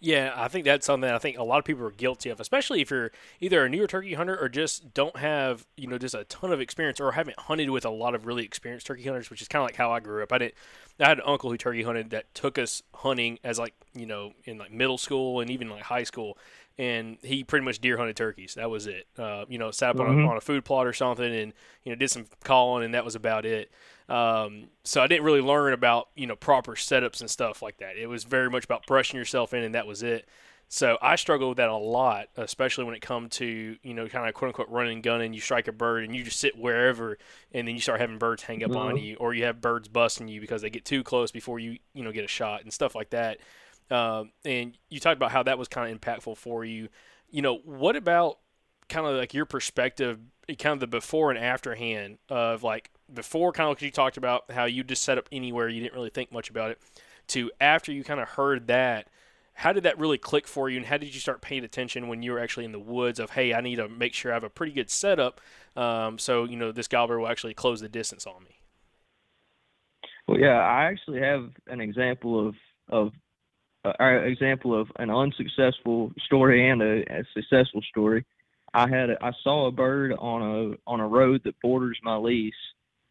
Yeah, 0.00 0.34
I 0.36 0.48
think 0.48 0.66
that's 0.66 0.84
something 0.84 1.08
that 1.08 1.14
I 1.14 1.18
think 1.18 1.38
a 1.38 1.42
lot 1.42 1.58
of 1.58 1.64
people 1.64 1.86
are 1.86 1.90
guilty 1.90 2.28
of, 2.28 2.38
especially 2.38 2.82
if 2.82 2.90
you're 2.90 3.10
either 3.40 3.64
a 3.64 3.70
newer 3.70 3.86
turkey 3.86 4.12
hunter 4.12 4.38
or 4.38 4.50
just 4.50 4.92
don't 4.92 5.16
have, 5.16 5.66
you 5.78 5.86
know, 5.86 5.96
just 5.96 6.14
a 6.14 6.24
ton 6.24 6.52
of 6.52 6.60
experience 6.60 7.00
or 7.00 7.12
haven't 7.12 7.38
hunted 7.38 7.70
with 7.70 7.86
a 7.86 7.90
lot 7.90 8.14
of 8.14 8.26
really 8.26 8.44
experienced 8.44 8.86
turkey 8.86 9.04
hunters, 9.04 9.30
which 9.30 9.40
is 9.40 9.48
kind 9.48 9.62
of 9.62 9.68
like 9.68 9.76
how 9.76 9.92
I 9.92 10.00
grew 10.00 10.22
up. 10.22 10.30
I 10.30 10.38
didn't, 10.38 10.54
I 11.00 11.08
had 11.08 11.18
an 11.18 11.24
uncle 11.26 11.50
who 11.50 11.56
turkey 11.56 11.84
hunted 11.84 12.10
that 12.10 12.34
took 12.34 12.58
us 12.58 12.82
hunting 12.92 13.38
as 13.42 13.58
like, 13.58 13.72
you 13.94 14.04
know, 14.04 14.34
in 14.44 14.58
like 14.58 14.72
middle 14.72 14.98
school 14.98 15.40
and 15.40 15.50
even 15.50 15.70
like 15.70 15.84
high 15.84 16.04
school. 16.04 16.36
And 16.76 17.18
he 17.22 17.44
pretty 17.44 17.64
much 17.64 17.78
deer 17.78 17.96
hunted 17.96 18.16
turkeys. 18.16 18.54
That 18.54 18.68
was 18.68 18.88
it. 18.88 19.06
Uh, 19.16 19.44
you 19.48 19.58
know, 19.58 19.70
sat 19.70 19.90
up 19.90 20.00
on, 20.00 20.18
a, 20.18 20.28
on 20.28 20.36
a 20.36 20.40
food 20.40 20.64
plot 20.64 20.88
or 20.88 20.92
something 20.92 21.32
and, 21.32 21.52
you 21.84 21.92
know, 21.92 21.96
did 21.96 22.10
some 22.10 22.26
calling 22.42 22.84
and 22.84 22.94
that 22.94 23.04
was 23.04 23.14
about 23.14 23.46
it. 23.46 23.70
Um, 24.08 24.68
so 24.82 25.00
I 25.00 25.06
didn't 25.06 25.24
really 25.24 25.40
learn 25.40 25.72
about 25.72 26.08
you 26.14 26.26
know 26.26 26.36
proper 26.36 26.72
setups 26.72 27.20
and 27.20 27.30
stuff 27.30 27.62
like 27.62 27.78
that. 27.78 27.96
It 27.96 28.06
was 28.06 28.24
very 28.24 28.50
much 28.50 28.64
about 28.64 28.86
brushing 28.86 29.18
yourself 29.18 29.54
in, 29.54 29.62
and 29.62 29.74
that 29.74 29.86
was 29.86 30.02
it. 30.02 30.28
So 30.68 30.98
I 31.00 31.16
struggle 31.16 31.50
with 31.50 31.58
that 31.58 31.68
a 31.68 31.76
lot, 31.76 32.28
especially 32.36 32.84
when 32.84 32.94
it 32.94 33.00
comes 33.00 33.36
to 33.36 33.76
you 33.82 33.94
know 33.94 34.08
kind 34.08 34.28
of 34.28 34.34
quote 34.34 34.48
unquote 34.48 34.68
running 34.68 35.00
gun 35.00 35.14
and 35.14 35.20
gunning. 35.20 35.32
You 35.32 35.40
strike 35.40 35.68
a 35.68 35.72
bird 35.72 36.04
and 36.04 36.14
you 36.14 36.22
just 36.22 36.38
sit 36.38 36.58
wherever, 36.58 37.16
and 37.52 37.66
then 37.66 37.74
you 37.74 37.80
start 37.80 38.00
having 38.00 38.18
birds 38.18 38.42
hang 38.42 38.62
up 38.62 38.76
on 38.76 38.98
you, 38.98 39.16
or 39.16 39.32
you 39.32 39.44
have 39.44 39.60
birds 39.60 39.88
busting 39.88 40.28
you 40.28 40.40
because 40.40 40.60
they 40.60 40.70
get 40.70 40.84
too 40.84 41.02
close 41.02 41.30
before 41.30 41.58
you 41.58 41.78
you 41.94 42.04
know 42.04 42.12
get 42.12 42.24
a 42.24 42.28
shot 42.28 42.62
and 42.62 42.72
stuff 42.72 42.94
like 42.94 43.10
that. 43.10 43.38
Um, 43.90 44.32
and 44.44 44.76
you 44.88 45.00
talked 45.00 45.16
about 45.16 45.30
how 45.30 45.42
that 45.42 45.58
was 45.58 45.68
kind 45.68 45.92
of 45.92 46.00
impactful 46.00 46.36
for 46.36 46.64
you. 46.64 46.88
You 47.30 47.42
know, 47.42 47.58
what 47.64 47.96
about 47.96 48.38
kind 48.88 49.06
of 49.06 49.14
like 49.16 49.34
your 49.34 49.44
perspective, 49.44 50.18
kind 50.58 50.74
of 50.74 50.80
the 50.80 50.86
before 50.86 51.30
and 51.30 51.38
after 51.38 51.74
hand 51.74 52.18
of 52.28 52.62
like 52.62 52.90
before, 53.12 53.52
kind 53.52 53.68
of 53.68 53.72
like 53.72 53.82
you 53.82 53.90
talked 53.90 54.16
about 54.16 54.50
how 54.50 54.64
you 54.64 54.84
just 54.84 55.02
set 55.02 55.18
up 55.18 55.28
anywhere, 55.32 55.68
you 55.68 55.82
didn't 55.82 55.94
really 55.94 56.10
think 56.10 56.32
much 56.32 56.50
about 56.50 56.70
it, 56.70 56.78
to 57.28 57.50
after 57.60 57.92
you 57.92 58.04
kind 58.04 58.20
of 58.20 58.28
heard 58.30 58.66
that. 58.68 59.08
How 59.56 59.72
did 59.72 59.84
that 59.84 60.00
really 60.00 60.18
click 60.18 60.48
for 60.48 60.68
you, 60.68 60.78
and 60.78 60.86
how 60.86 60.96
did 60.96 61.14
you 61.14 61.20
start 61.20 61.40
paying 61.40 61.62
attention 61.62 62.08
when 62.08 62.22
you 62.24 62.32
were 62.32 62.40
actually 62.40 62.64
in 62.64 62.72
the 62.72 62.78
woods? 62.80 63.20
Of 63.20 63.30
hey, 63.30 63.54
I 63.54 63.60
need 63.60 63.76
to 63.76 63.88
make 63.88 64.12
sure 64.12 64.32
I 64.32 64.34
have 64.34 64.42
a 64.42 64.50
pretty 64.50 64.72
good 64.72 64.90
setup, 64.90 65.40
um, 65.76 66.18
so 66.18 66.42
you 66.42 66.56
know 66.56 66.72
this 66.72 66.88
gobbler 66.88 67.20
will 67.20 67.28
actually 67.28 67.54
close 67.54 67.80
the 67.80 67.88
distance 67.88 68.26
on 68.26 68.42
me. 68.42 68.58
Well, 70.26 70.40
yeah, 70.40 70.58
I 70.58 70.86
actually 70.86 71.20
have 71.20 71.50
an 71.68 71.80
example 71.80 72.48
of 72.48 72.56
of 72.88 73.12
an 73.84 74.24
example 74.24 74.78
of 74.78 74.88
an 74.96 75.10
unsuccessful 75.10 76.12
story 76.24 76.68
and 76.70 76.82
a, 76.82 77.02
a 77.02 77.24
successful 77.34 77.82
story. 77.90 78.24
I 78.72 78.88
had 78.88 79.10
a, 79.10 79.24
I 79.24 79.32
saw 79.42 79.66
a 79.66 79.72
bird 79.72 80.12
on 80.18 80.42
a 80.42 80.90
on 80.90 81.00
a 81.00 81.06
road 81.06 81.42
that 81.44 81.60
borders 81.60 81.98
my 82.02 82.16
lease, 82.16 82.54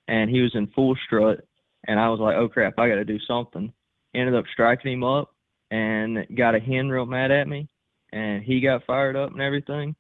and 0.07 0.29
he 0.29 0.41
was 0.41 0.51
in 0.55 0.67
full 0.67 0.95
strut, 1.05 1.45
and 1.87 1.99
I 1.99 2.09
was 2.09 2.19
like, 2.19 2.35
oh 2.35 2.49
crap, 2.49 2.77
I 2.77 2.89
got 2.89 2.95
to 2.95 3.05
do 3.05 3.19
something. 3.27 3.71
Ended 4.13 4.35
up 4.35 4.45
striking 4.51 4.93
him 4.93 5.03
up, 5.03 5.33
and 5.71 6.27
got 6.35 6.55
a 6.55 6.59
hen 6.59 6.89
real 6.89 7.05
mad 7.05 7.31
at 7.31 7.47
me, 7.47 7.69
and 8.11 8.43
he 8.43 8.59
got 8.59 8.85
fired 8.85 9.15
up 9.15 9.31
and 9.31 9.41
everything. 9.41 9.95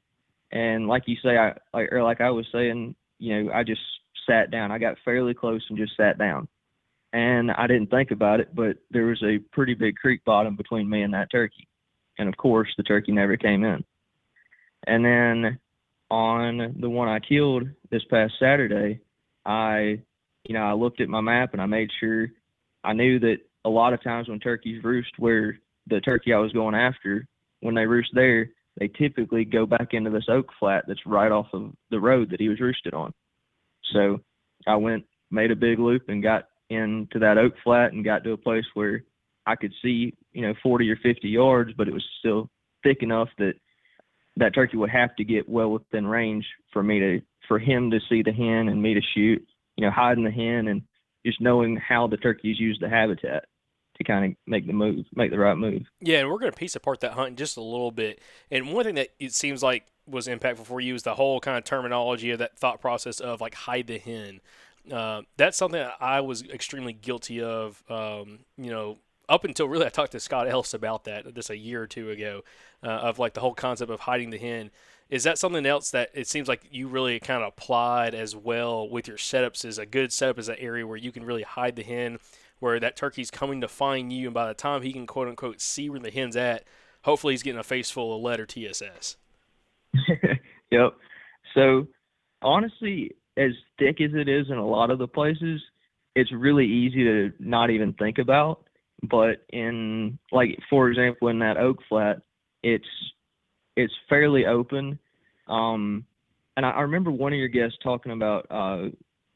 And 0.51 0.87
like 0.87 1.03
you 1.07 1.15
say, 1.23 1.37
I 1.37 1.53
like 1.73 1.91
or 1.91 2.03
like 2.03 2.21
I 2.21 2.29
was 2.29 2.45
saying, 2.51 2.95
you 3.19 3.43
know, 3.43 3.53
I 3.53 3.63
just 3.63 3.81
sat 4.27 4.51
down. 4.51 4.71
I 4.71 4.77
got 4.79 4.97
fairly 5.05 5.33
close 5.33 5.63
and 5.69 5.77
just 5.77 5.95
sat 5.95 6.17
down 6.17 6.47
and 7.13 7.51
I 7.51 7.67
didn't 7.67 7.91
think 7.91 8.09
about 8.09 8.39
it, 8.39 8.53
but 8.55 8.77
there 8.89 9.05
was 9.05 9.21
a 9.23 9.37
pretty 9.51 9.75
big 9.75 9.95
creek 9.95 10.25
bottom 10.25 10.55
between 10.55 10.89
me 10.89 11.03
and 11.03 11.13
that 11.13 11.31
turkey. 11.31 11.67
And 12.17 12.27
of 12.27 12.35
course, 12.37 12.69
the 12.75 12.83
turkey 12.83 13.11
never 13.11 13.37
came 13.37 13.63
in. 13.63 13.83
And 14.87 15.05
then 15.05 15.59
on 16.09 16.75
the 16.79 16.89
one 16.89 17.07
I 17.07 17.19
killed 17.19 17.67
this 17.91 18.03
past 18.09 18.33
Saturday, 18.39 18.99
I, 19.45 20.01
you 20.43 20.53
know, 20.53 20.63
I 20.63 20.73
looked 20.73 21.01
at 21.01 21.07
my 21.07 21.21
map 21.21 21.53
and 21.53 21.61
I 21.61 21.67
made 21.67 21.89
sure 21.99 22.27
I 22.83 22.93
knew 22.93 23.19
that 23.19 23.37
a 23.63 23.69
lot 23.69 23.93
of 23.93 24.03
times 24.03 24.27
when 24.27 24.39
turkeys 24.39 24.83
roost 24.83 25.11
where 25.17 25.59
the 25.87 26.01
turkey 26.01 26.33
I 26.33 26.39
was 26.39 26.51
going 26.51 26.75
after, 26.75 27.27
when 27.61 27.75
they 27.75 27.85
roost 27.85 28.09
there, 28.13 28.49
they 28.79 28.87
typically 28.87 29.45
go 29.45 29.67
back 29.67 29.89
into 29.91 30.09
this 30.09 30.27
oak 30.29 30.47
flat 30.59 30.85
that's 30.87 31.05
right 31.05 31.31
off 31.31 31.47
of 31.53 31.73
the 31.91 31.99
road 31.99 32.31
that 32.31 32.41
he 32.41 32.49
was 32.49 32.59
roosted 32.59 32.95
on. 32.95 33.13
So 33.93 34.19
I 34.65 34.77
went, 34.77 35.05
made 35.29 35.51
a 35.51 35.55
big 35.55 35.77
loop 35.77 36.09
and 36.09 36.23
got 36.23 36.45
into 36.73 37.19
that 37.19 37.37
oak 37.37 37.53
flat 37.63 37.93
and 37.93 38.03
got 38.03 38.23
to 38.23 38.31
a 38.31 38.37
place 38.37 38.65
where 38.73 39.03
I 39.45 39.55
could 39.55 39.73
see, 39.81 40.13
you 40.31 40.41
know, 40.41 40.53
40 40.61 40.89
or 40.89 40.97
50 40.97 41.27
yards, 41.27 41.71
but 41.77 41.87
it 41.87 41.93
was 41.93 42.05
still 42.19 42.49
thick 42.83 43.01
enough 43.01 43.29
that 43.37 43.53
that 44.37 44.55
turkey 44.55 44.77
would 44.77 44.89
have 44.89 45.15
to 45.17 45.23
get 45.23 45.47
well 45.47 45.69
within 45.69 46.07
range 46.07 46.45
for 46.71 46.81
me 46.81 46.99
to, 46.99 47.21
for 47.47 47.59
him 47.59 47.91
to 47.91 47.99
see 48.09 48.23
the 48.23 48.31
hen 48.31 48.67
and 48.67 48.81
me 48.81 48.93
to 48.93 49.01
shoot, 49.13 49.45
you 49.75 49.85
know, 49.85 49.91
hiding 49.91 50.23
the 50.23 50.31
hen 50.31 50.67
and 50.67 50.81
just 51.25 51.39
knowing 51.39 51.77
how 51.77 52.07
the 52.07 52.17
turkeys 52.17 52.59
use 52.59 52.77
the 52.81 52.89
habitat 52.89 53.45
to 53.97 54.03
kind 54.03 54.25
of 54.25 54.37
make 54.47 54.65
the 54.65 54.73
move, 54.73 55.05
make 55.15 55.31
the 55.31 55.37
right 55.37 55.57
move. 55.57 55.83
Yeah, 56.01 56.19
and 56.19 56.29
we're 56.29 56.39
going 56.39 56.51
to 56.51 56.57
piece 56.57 56.75
apart 56.75 57.01
that 57.01 57.13
hunt 57.13 57.37
just 57.37 57.57
a 57.57 57.61
little 57.61 57.91
bit. 57.91 58.19
And 58.49 58.73
one 58.73 58.85
thing 58.85 58.95
that 58.95 59.09
it 59.19 59.33
seems 59.33 59.61
like 59.61 59.85
was 60.07 60.27
impactful 60.27 60.65
for 60.65 60.81
you 60.81 60.95
is 60.95 61.03
the 61.03 61.15
whole 61.15 61.39
kind 61.39 61.57
of 61.57 61.63
terminology 61.63 62.31
of 62.31 62.39
that 62.39 62.57
thought 62.57 62.81
process 62.81 63.19
of 63.19 63.39
like 63.39 63.53
hide 63.53 63.87
the 63.87 63.99
hen. 63.99 64.41
Uh, 64.91 65.21
that's 65.37 65.57
something 65.57 65.79
that 65.79 65.95
I 65.99 66.21
was 66.21 66.43
extremely 66.43 66.93
guilty 66.93 67.41
of. 67.41 67.83
Um, 67.89 68.39
you 68.57 68.69
know, 68.69 68.97
up 69.29 69.45
until 69.45 69.67
really 69.67 69.85
I 69.85 69.89
talked 69.89 70.11
to 70.13 70.19
Scott 70.19 70.47
Ellis 70.47 70.73
about 70.73 71.05
that 71.05 71.33
just 71.33 71.49
a 71.49 71.57
year 71.57 71.81
or 71.81 71.87
two 71.87 72.09
ago, 72.09 72.43
uh, 72.83 72.87
of 72.87 73.19
like 73.19 73.33
the 73.33 73.41
whole 73.41 73.53
concept 73.53 73.91
of 73.91 74.01
hiding 74.01 74.29
the 74.29 74.37
hen. 74.37 74.71
Is 75.09 75.23
that 75.23 75.37
something 75.37 75.65
else 75.65 75.91
that 75.91 76.09
it 76.13 76.27
seems 76.27 76.47
like 76.47 76.67
you 76.71 76.87
really 76.87 77.19
kind 77.19 77.43
of 77.43 77.49
applied 77.49 78.15
as 78.15 78.35
well 78.35 78.89
with 78.89 79.07
your 79.07 79.17
setups? 79.17 79.63
Is 79.63 79.77
a 79.77 79.85
good 79.85 80.11
setup 80.11 80.39
is 80.39 80.49
an 80.49 80.55
area 80.59 80.87
where 80.87 80.97
you 80.97 81.11
can 81.11 81.23
really 81.23 81.43
hide 81.43 81.75
the 81.75 81.83
hen, 81.83 82.19
where 82.59 82.79
that 82.79 82.95
turkey's 82.95 83.29
coming 83.31 83.61
to 83.61 83.67
find 83.67 84.11
you, 84.11 84.27
and 84.27 84.33
by 84.33 84.47
the 84.47 84.53
time 84.53 84.81
he 84.81 84.91
can 84.91 85.05
quote 85.05 85.27
unquote 85.27 85.61
see 85.61 85.89
where 85.89 85.99
the 85.99 86.11
hen's 86.11 86.35
at, 86.35 86.65
hopefully 87.03 87.33
he's 87.33 87.43
getting 87.43 87.59
a 87.59 87.63
face 87.63 87.91
full 87.91 88.15
of 88.15 88.21
lead 88.21 88.39
or 88.39 88.45
TSS. 88.45 89.17
yep. 90.71 90.93
So 91.53 91.87
honestly, 92.41 93.11
as 93.37 93.51
thick 93.79 94.01
as 94.01 94.11
it 94.13 94.29
is 94.29 94.47
in 94.49 94.57
a 94.57 94.65
lot 94.65 94.91
of 94.91 94.99
the 94.99 95.07
places, 95.07 95.61
it's 96.15 96.31
really 96.31 96.65
easy 96.65 97.03
to 97.03 97.31
not 97.39 97.69
even 97.69 97.93
think 97.93 98.17
about. 98.17 98.63
But 99.01 99.45
in 99.49 100.17
like 100.31 100.57
for 100.69 100.89
example 100.89 101.27
in 101.27 101.39
that 101.39 101.57
oak 101.57 101.77
flat, 101.89 102.21
it's 102.61 102.87
it's 103.75 103.93
fairly 104.07 104.45
open. 104.45 104.99
Um 105.47 106.05
and 106.55 106.65
I, 106.65 106.71
I 106.71 106.81
remember 106.81 107.11
one 107.11 107.33
of 107.33 107.39
your 107.39 107.47
guests 107.47 107.77
talking 107.83 108.11
about 108.11 108.45
uh 108.49 108.89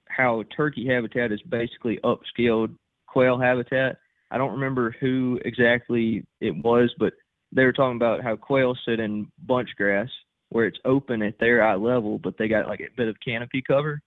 how 0.07 0.43
turkey 0.55 0.87
habitat 0.87 1.31
is 1.31 1.41
basically 1.49 1.99
upscaled 2.03 2.75
quail 3.07 3.39
habitat. 3.39 3.97
I 4.31 4.37
don't 4.37 4.53
remember 4.53 4.95
who 4.99 5.39
exactly 5.43 6.25
it 6.39 6.55
was, 6.63 6.93
but 6.99 7.13
they 7.51 7.63
were 7.63 7.73
talking 7.73 7.95
about 7.95 8.23
how 8.23 8.35
quail 8.35 8.77
sit 8.85 8.99
in 8.99 9.27
bunch 9.45 9.69
grass 9.77 10.09
where 10.49 10.65
it's 10.65 10.79
open 10.85 11.21
at 11.21 11.39
their 11.39 11.63
eye 11.63 11.75
level, 11.75 12.19
but 12.19 12.37
they 12.37 12.47
got 12.47 12.67
like 12.67 12.79
a 12.79 12.95
bit 12.95 13.07
of 13.07 13.15
canopy 13.23 13.61
cover. 13.65 14.01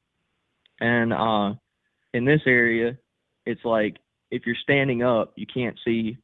And 0.80 1.12
uh, 1.12 1.54
in 2.14 2.24
this 2.24 2.40
area, 2.46 2.96
it's 3.46 3.64
like 3.64 3.96
if 4.30 4.46
you're 4.46 4.56
standing 4.62 5.02
up, 5.02 5.32
you 5.36 5.46
can't 5.52 5.78
see 5.84 6.16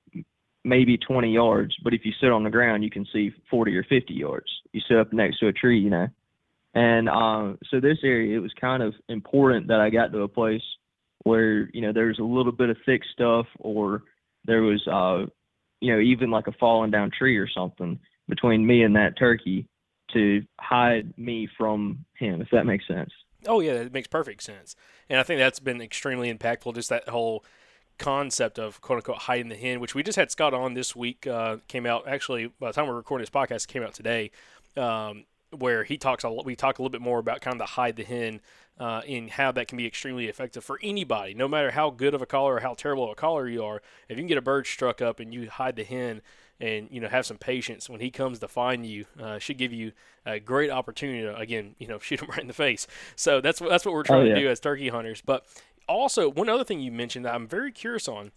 maybe 0.64 0.98
20 0.98 1.32
yards, 1.32 1.74
but 1.84 1.94
if 1.94 2.04
you 2.04 2.12
sit 2.20 2.32
on 2.32 2.44
the 2.44 2.50
ground, 2.50 2.82
you 2.82 2.90
can 2.90 3.06
see 3.12 3.32
40 3.50 3.76
or 3.76 3.84
50 3.84 4.14
yards. 4.14 4.46
You 4.72 4.80
sit 4.88 4.98
up 4.98 5.12
next 5.12 5.38
to 5.38 5.48
a 5.48 5.52
tree, 5.52 5.78
you 5.78 5.90
know. 5.90 6.08
And 6.74 7.08
uh, 7.08 7.56
so 7.70 7.80
this 7.80 7.98
area, 8.02 8.36
it 8.36 8.40
was 8.40 8.52
kind 8.60 8.82
of 8.82 8.94
important 9.08 9.68
that 9.68 9.80
I 9.80 9.90
got 9.90 10.12
to 10.12 10.22
a 10.22 10.28
place 10.28 10.62
where 11.22 11.70
you 11.72 11.80
know 11.80 11.92
there's 11.92 12.18
a 12.18 12.24
little 12.24 12.52
bit 12.52 12.68
of 12.68 12.76
thick 12.84 13.00
stuff, 13.12 13.46
or 13.58 14.02
there 14.44 14.62
was, 14.62 14.86
uh, 14.86 15.26
you 15.80 15.92
know, 15.92 16.00
even 16.00 16.30
like 16.30 16.46
a 16.46 16.52
falling 16.52 16.90
down 16.90 17.10
tree 17.16 17.38
or 17.38 17.48
something 17.48 17.98
between 18.28 18.66
me 18.66 18.82
and 18.82 18.94
that 18.96 19.18
turkey 19.18 19.66
to 20.12 20.42
hide 20.58 21.16
me 21.18 21.48
from 21.58 22.04
him, 22.14 22.40
if 22.40 22.48
that 22.50 22.66
makes 22.66 22.86
sense. 22.86 23.10
Oh 23.46 23.60
yeah, 23.60 23.72
it 23.72 23.92
makes 23.92 24.08
perfect 24.08 24.42
sense, 24.42 24.76
and 25.08 25.20
I 25.20 25.22
think 25.22 25.38
that's 25.38 25.60
been 25.60 25.80
extremely 25.80 26.32
impactful. 26.32 26.74
Just 26.74 26.88
that 26.88 27.08
whole 27.08 27.44
concept 27.98 28.58
of 28.58 28.80
quote 28.80 28.98
unquote 28.98 29.18
hiding 29.18 29.48
the 29.48 29.56
hen, 29.56 29.80
which 29.80 29.94
we 29.94 30.02
just 30.02 30.16
had 30.16 30.30
Scott 30.30 30.54
on 30.54 30.74
this 30.74 30.96
week. 30.96 31.26
Uh, 31.26 31.58
came 31.68 31.86
out 31.86 32.06
actually 32.08 32.48
by 32.58 32.68
the 32.68 32.72
time 32.72 32.86
we're 32.86 32.94
recording 32.94 33.22
this 33.22 33.30
podcast, 33.30 33.68
came 33.68 33.82
out 33.82 33.94
today, 33.94 34.30
um, 34.76 35.24
where 35.50 35.84
he 35.84 35.96
talks 35.96 36.24
a 36.24 36.30
we 36.30 36.56
talk 36.56 36.78
a 36.78 36.82
little 36.82 36.90
bit 36.90 37.00
more 37.00 37.18
about 37.18 37.40
kind 37.40 37.54
of 37.54 37.58
the 37.58 37.66
hide 37.66 37.96
the 37.96 38.04
hen 38.04 38.40
uh, 38.78 39.02
and 39.08 39.30
how 39.30 39.52
that 39.52 39.68
can 39.68 39.78
be 39.78 39.86
extremely 39.86 40.26
effective 40.26 40.64
for 40.64 40.78
anybody, 40.82 41.34
no 41.34 41.48
matter 41.48 41.70
how 41.70 41.90
good 41.90 42.14
of 42.14 42.22
a 42.22 42.26
caller 42.26 42.56
or 42.56 42.60
how 42.60 42.74
terrible 42.74 43.04
of 43.04 43.10
a 43.10 43.14
caller 43.14 43.48
you 43.48 43.64
are. 43.64 43.80
If 44.08 44.16
you 44.16 44.22
can 44.22 44.28
get 44.28 44.38
a 44.38 44.42
bird 44.42 44.66
struck 44.66 45.00
up 45.00 45.20
and 45.20 45.32
you 45.32 45.48
hide 45.48 45.76
the 45.76 45.84
hen, 45.84 46.20
and 46.60 46.88
you 46.90 47.00
know 47.00 47.08
have 47.08 47.26
some 47.26 47.38
patience 47.38 47.88
when 47.88 48.00
he 48.00 48.10
comes 48.10 48.38
to 48.40 48.48
find 48.48 48.86
you. 48.86 49.06
Uh, 49.20 49.38
should 49.38 49.58
give 49.58 49.72
you 49.72 49.92
a 50.24 50.40
great 50.40 50.70
opportunity 50.70 51.22
to 51.22 51.36
again 51.36 51.74
you 51.78 51.86
know 51.86 51.98
shoot 52.00 52.20
him 52.20 52.28
right 52.30 52.40
in 52.40 52.46
the 52.46 52.52
face. 52.52 52.86
So 53.14 53.40
that's 53.40 53.60
what 53.60 53.70
that's 53.70 53.84
what 53.84 53.94
we're 53.94 54.02
trying 54.02 54.26
yeah. 54.26 54.34
to 54.34 54.40
do 54.40 54.48
as 54.48 54.60
turkey 54.60 54.88
hunters. 54.88 55.20
But 55.20 55.44
also 55.88 56.30
one 56.30 56.48
other 56.48 56.64
thing 56.64 56.80
you 56.80 56.92
mentioned 56.92 57.24
that 57.24 57.34
I'm 57.34 57.46
very 57.46 57.72
curious 57.72 58.08
on 58.08 58.32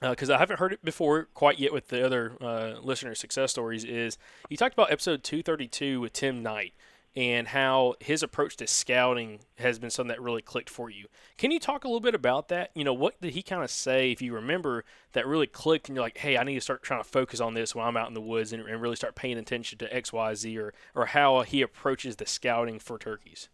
because 0.00 0.28
I 0.28 0.38
haven't 0.38 0.58
heard 0.58 0.72
it 0.72 0.84
before 0.84 1.28
quite 1.34 1.58
yet 1.58 1.72
with 1.72 1.88
the 1.88 2.04
other 2.04 2.36
uh, 2.40 2.74
listener 2.82 3.14
success 3.14 3.50
stories 3.50 3.82
is 3.84 4.18
you 4.48 4.56
talked 4.56 4.74
about 4.74 4.92
episode 4.92 5.24
232 5.24 6.00
with 6.00 6.12
Tim 6.12 6.42
Knight 6.42 6.74
and 7.16 7.48
how 7.48 7.94
his 7.98 8.22
approach 8.22 8.56
to 8.58 8.66
scouting 8.66 9.40
has 9.56 9.78
been 9.78 9.88
something 9.88 10.08
that 10.08 10.20
really 10.20 10.42
clicked 10.42 10.68
for 10.68 10.90
you. 10.90 11.06
Can 11.38 11.50
you 11.50 11.58
talk 11.58 11.84
a 11.84 11.88
little 11.88 12.00
bit 12.00 12.14
about 12.14 12.48
that? 12.48 12.70
You 12.74 12.84
know, 12.84 12.92
what 12.92 13.18
did 13.22 13.32
he 13.32 13.42
kind 13.42 13.64
of 13.64 13.70
say, 13.70 14.12
if 14.12 14.20
you 14.20 14.34
remember, 14.34 14.84
that 15.12 15.26
really 15.26 15.46
clicked 15.46 15.88
and 15.88 15.96
you're 15.96 16.04
like, 16.04 16.18
hey, 16.18 16.36
I 16.36 16.44
need 16.44 16.56
to 16.56 16.60
start 16.60 16.82
trying 16.82 17.02
to 17.02 17.08
focus 17.08 17.40
on 17.40 17.54
this 17.54 17.74
when 17.74 17.86
I'm 17.86 17.96
out 17.96 18.08
in 18.08 18.14
the 18.14 18.20
woods 18.20 18.52
and, 18.52 18.62
and 18.68 18.82
really 18.82 18.96
start 18.96 19.14
paying 19.14 19.38
attention 19.38 19.78
to 19.78 19.94
X, 19.94 20.12
Y, 20.12 20.34
Z, 20.34 20.58
or, 20.58 20.74
or 20.94 21.06
how 21.06 21.40
he 21.40 21.62
approaches 21.62 22.16
the 22.16 22.26
scouting 22.26 22.78
for 22.78 22.98
turkeys? 22.98 23.48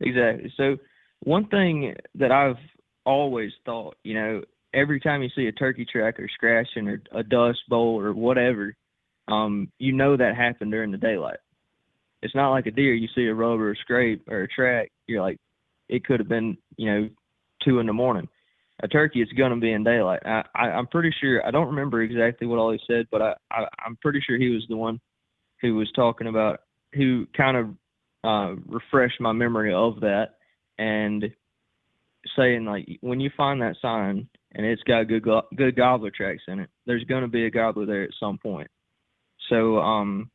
Exactly. 0.00 0.52
So 0.56 0.76
one 1.20 1.46
thing 1.46 1.94
that 2.16 2.30
I've 2.30 2.56
always 3.06 3.52
thought, 3.64 3.96
you 4.04 4.14
know, 4.14 4.42
every 4.74 5.00
time 5.00 5.22
you 5.22 5.30
see 5.34 5.46
a 5.46 5.52
turkey 5.52 5.86
track 5.90 6.20
or 6.20 6.28
scratching 6.28 6.88
or 6.88 7.00
a 7.12 7.22
dust 7.22 7.60
bowl 7.68 7.98
or 7.98 8.12
whatever, 8.12 8.74
um, 9.28 9.72
you 9.78 9.92
know 9.92 10.16
that 10.16 10.36
happened 10.36 10.72
during 10.72 10.90
the 10.90 10.98
daylight. 10.98 11.38
It's 12.22 12.34
not 12.34 12.50
like 12.50 12.66
a 12.66 12.70
deer. 12.70 12.94
You 12.94 13.08
see 13.14 13.26
a 13.26 13.34
rub 13.34 13.60
or 13.60 13.72
a 13.72 13.76
scrape 13.76 14.26
or 14.28 14.42
a 14.42 14.48
track, 14.48 14.90
you're 15.06 15.22
like, 15.22 15.38
it 15.88 16.04
could 16.04 16.20
have 16.20 16.28
been, 16.28 16.56
you 16.76 16.92
know, 16.92 17.08
two 17.64 17.80
in 17.80 17.86
the 17.86 17.92
morning. 17.92 18.28
A 18.82 18.88
turkey, 18.88 19.20
it's 19.20 19.32
gonna 19.32 19.56
be 19.56 19.72
in 19.72 19.84
daylight. 19.84 20.22
I, 20.24 20.42
I 20.54 20.70
I'm 20.70 20.86
pretty 20.86 21.14
sure. 21.20 21.46
I 21.46 21.50
don't 21.50 21.68
remember 21.68 22.02
exactly 22.02 22.46
what 22.46 22.58
all 22.58 22.72
he 22.72 22.80
said, 22.86 23.06
but 23.10 23.22
I, 23.22 23.34
I 23.50 23.66
I'm 23.84 23.96
pretty 23.96 24.20
sure 24.26 24.38
he 24.38 24.48
was 24.48 24.64
the 24.68 24.76
one 24.76 25.00
who 25.60 25.76
was 25.76 25.90
talking 25.94 26.26
about 26.26 26.60
who 26.94 27.26
kind 27.36 27.56
of 27.56 27.68
uh, 28.24 28.60
refreshed 28.66 29.20
my 29.20 29.32
memory 29.32 29.72
of 29.72 30.00
that 30.00 30.36
and 30.78 31.24
saying 32.36 32.64
like 32.64 32.86
when 33.00 33.20
you 33.20 33.30
find 33.36 33.60
that 33.60 33.76
sign 33.80 34.28
and 34.52 34.66
it's 34.66 34.82
got 34.82 35.08
good 35.08 35.22
go- 35.22 35.46
good 35.56 35.76
gobbler 35.76 36.10
tracks 36.10 36.42
in 36.48 36.60
it, 36.60 36.70
there's 36.86 37.04
going 37.04 37.22
to 37.22 37.28
be 37.28 37.46
a 37.46 37.50
gobbler 37.50 37.86
there 37.86 38.02
at 38.02 38.10
some 38.18 38.38
point. 38.38 38.68
So 39.48 39.78
um, 39.78 40.30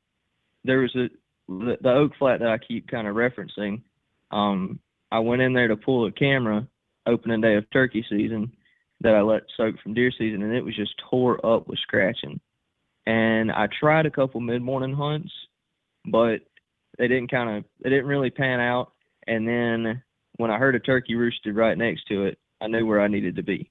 there 0.63 0.79
was 0.79 0.95
a 0.95 1.07
the, 1.47 1.77
the 1.81 1.91
oak 1.91 2.13
flat 2.17 2.39
that 2.39 2.49
I 2.49 2.57
keep 2.57 2.89
kind 2.89 3.07
of 3.07 3.15
referencing. 3.15 3.81
Um, 4.31 4.79
I 5.11 5.19
went 5.19 5.41
in 5.41 5.53
there 5.53 5.69
to 5.69 5.77
pull 5.77 6.05
a 6.05 6.11
camera 6.11 6.67
opening 7.05 7.41
day 7.41 7.55
of 7.55 7.69
turkey 7.71 8.05
season 8.09 8.51
that 9.01 9.15
I 9.15 9.21
let 9.21 9.43
soak 9.55 9.75
from 9.81 9.93
deer 9.93 10.11
season, 10.11 10.41
and 10.41 10.53
it 10.53 10.65
was 10.65 10.75
just 10.75 10.93
tore 11.09 11.43
up 11.45 11.67
with 11.67 11.79
scratching. 11.79 12.39
And 13.05 13.51
I 13.51 13.67
tried 13.79 14.05
a 14.05 14.11
couple 14.11 14.41
mid 14.41 14.61
morning 14.61 14.93
hunts, 14.93 15.31
but 16.05 16.39
they 16.97 17.07
didn't 17.07 17.31
kind 17.31 17.57
of 17.57 17.63
they 17.81 17.89
didn't 17.89 18.07
really 18.07 18.29
pan 18.29 18.59
out. 18.59 18.91
And 19.27 19.47
then 19.47 20.03
when 20.37 20.51
I 20.51 20.57
heard 20.57 20.75
a 20.75 20.79
turkey 20.79 21.15
roosted 21.15 21.55
right 21.55 21.77
next 21.77 22.07
to 22.07 22.25
it, 22.25 22.37
I 22.59 22.67
knew 22.67 22.85
where 22.85 23.01
I 23.01 23.07
needed 23.07 23.35
to 23.37 23.43
be. 23.43 23.69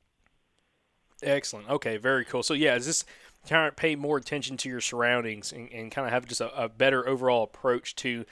Excellent. 1.22 1.68
Okay, 1.68 1.96
very 1.96 2.24
cool. 2.24 2.42
So 2.42 2.54
yeah, 2.54 2.76
is 2.76 2.86
this 2.86 3.04
kind 3.48 3.68
of 3.68 3.76
pay 3.76 3.96
more 3.96 4.16
attention 4.16 4.56
to 4.58 4.68
your 4.68 4.80
surroundings 4.80 5.52
and, 5.52 5.70
and 5.72 5.90
kind 5.90 6.06
of 6.06 6.12
have 6.12 6.26
just 6.26 6.40
a, 6.40 6.64
a 6.64 6.68
better 6.68 7.08
overall 7.08 7.44
approach 7.44 7.94
to 7.96 8.24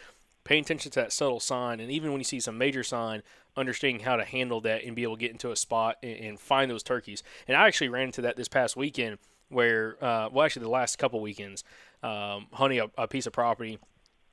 paying 0.44 0.62
attention 0.62 0.90
to 0.92 1.00
that 1.00 1.12
subtle 1.12 1.40
sign, 1.40 1.80
and 1.80 1.90
even 1.90 2.12
when 2.12 2.20
you 2.20 2.24
see 2.24 2.38
some 2.38 2.58
major 2.58 2.82
sign, 2.82 3.22
understanding 3.56 4.04
how 4.04 4.16
to 4.16 4.24
handle 4.24 4.60
that 4.60 4.84
and 4.84 4.94
be 4.94 5.02
able 5.02 5.16
to 5.16 5.20
get 5.20 5.30
into 5.30 5.50
a 5.50 5.56
spot 5.56 5.96
and, 6.02 6.16
and 6.16 6.40
find 6.40 6.70
those 6.70 6.82
turkeys. 6.82 7.22
And 7.48 7.56
I 7.56 7.66
actually 7.66 7.88
ran 7.88 8.06
into 8.06 8.22
that 8.22 8.36
this 8.36 8.48
past 8.48 8.76
weekend, 8.76 9.18
where 9.48 9.96
uh, 10.04 10.28
well, 10.30 10.44
actually 10.44 10.64
the 10.64 10.70
last 10.70 10.98
couple 10.98 11.20
weekends, 11.20 11.64
um, 12.02 12.46
hunting 12.52 12.80
a, 12.80 12.90
a 12.98 13.08
piece 13.08 13.26
of 13.26 13.32
property 13.32 13.78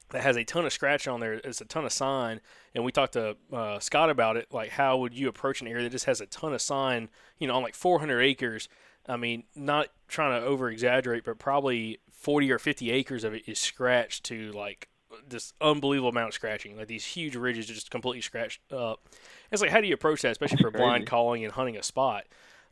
that 0.10 0.24
has 0.24 0.36
a 0.36 0.44
ton 0.44 0.66
of 0.66 0.74
scratch 0.74 1.08
on 1.08 1.22
there. 1.22 1.34
It's 1.34 1.62
a 1.62 1.66
ton 1.66 1.86
of 1.86 1.94
sign, 1.94 2.42
and 2.76 2.84
we 2.84 2.92
talked 2.92 3.14
to 3.14 3.38
uh, 3.54 3.80
Scott 3.80 4.10
about 4.10 4.38
it. 4.38 4.48
Like, 4.52 4.72
how 4.72 4.98
would 4.98 5.14
you 5.14 5.30
approach 5.30 5.62
an 5.62 5.68
area 5.68 5.84
that 5.84 5.92
just 5.92 6.06
has 6.06 6.20
a 6.20 6.26
ton 6.26 6.54
of 6.54 6.62
sign? 6.62 7.10
You 7.40 7.48
know, 7.48 7.56
on 7.56 7.64
like 7.64 7.76
400 7.76 8.20
acres. 8.22 8.68
I 9.08 9.18
mean, 9.18 9.44
not 9.56 9.88
trying 10.08 10.40
to 10.40 10.46
over 10.46 10.70
exaggerate, 10.70 11.24
but 11.24 11.40
probably 11.40 12.00
40 12.12 12.52
or 12.52 12.60
50 12.60 12.92
acres 12.92 13.24
of 13.24 13.34
it 13.34 13.44
is 13.48 13.60
scratched 13.60 14.26
to 14.26 14.52
like 14.52 14.90
this 15.28 15.54
unbelievable 15.62 16.10
amount 16.10 16.30
of 16.30 16.34
scratching. 16.34 16.78
Like 16.78 16.88
these 16.88 17.06
huge 17.06 17.36
ridges 17.36 17.70
are 17.70 17.74
just 17.74 17.92
completely 17.92 18.22
scratched 18.22 18.62
up. 18.72 19.08
It's 19.52 19.62
like, 19.62 19.72
how 19.72 19.82
do 19.82 19.88
you 19.88 19.94
approach 19.94 20.22
that, 20.22 20.32
especially 20.32 20.62
for 20.62 20.72
blind 20.72 21.08
calling 21.08 21.44
and 21.44 21.54
hunting 21.54 21.78
a 21.78 21.84
spot? 21.84 22.26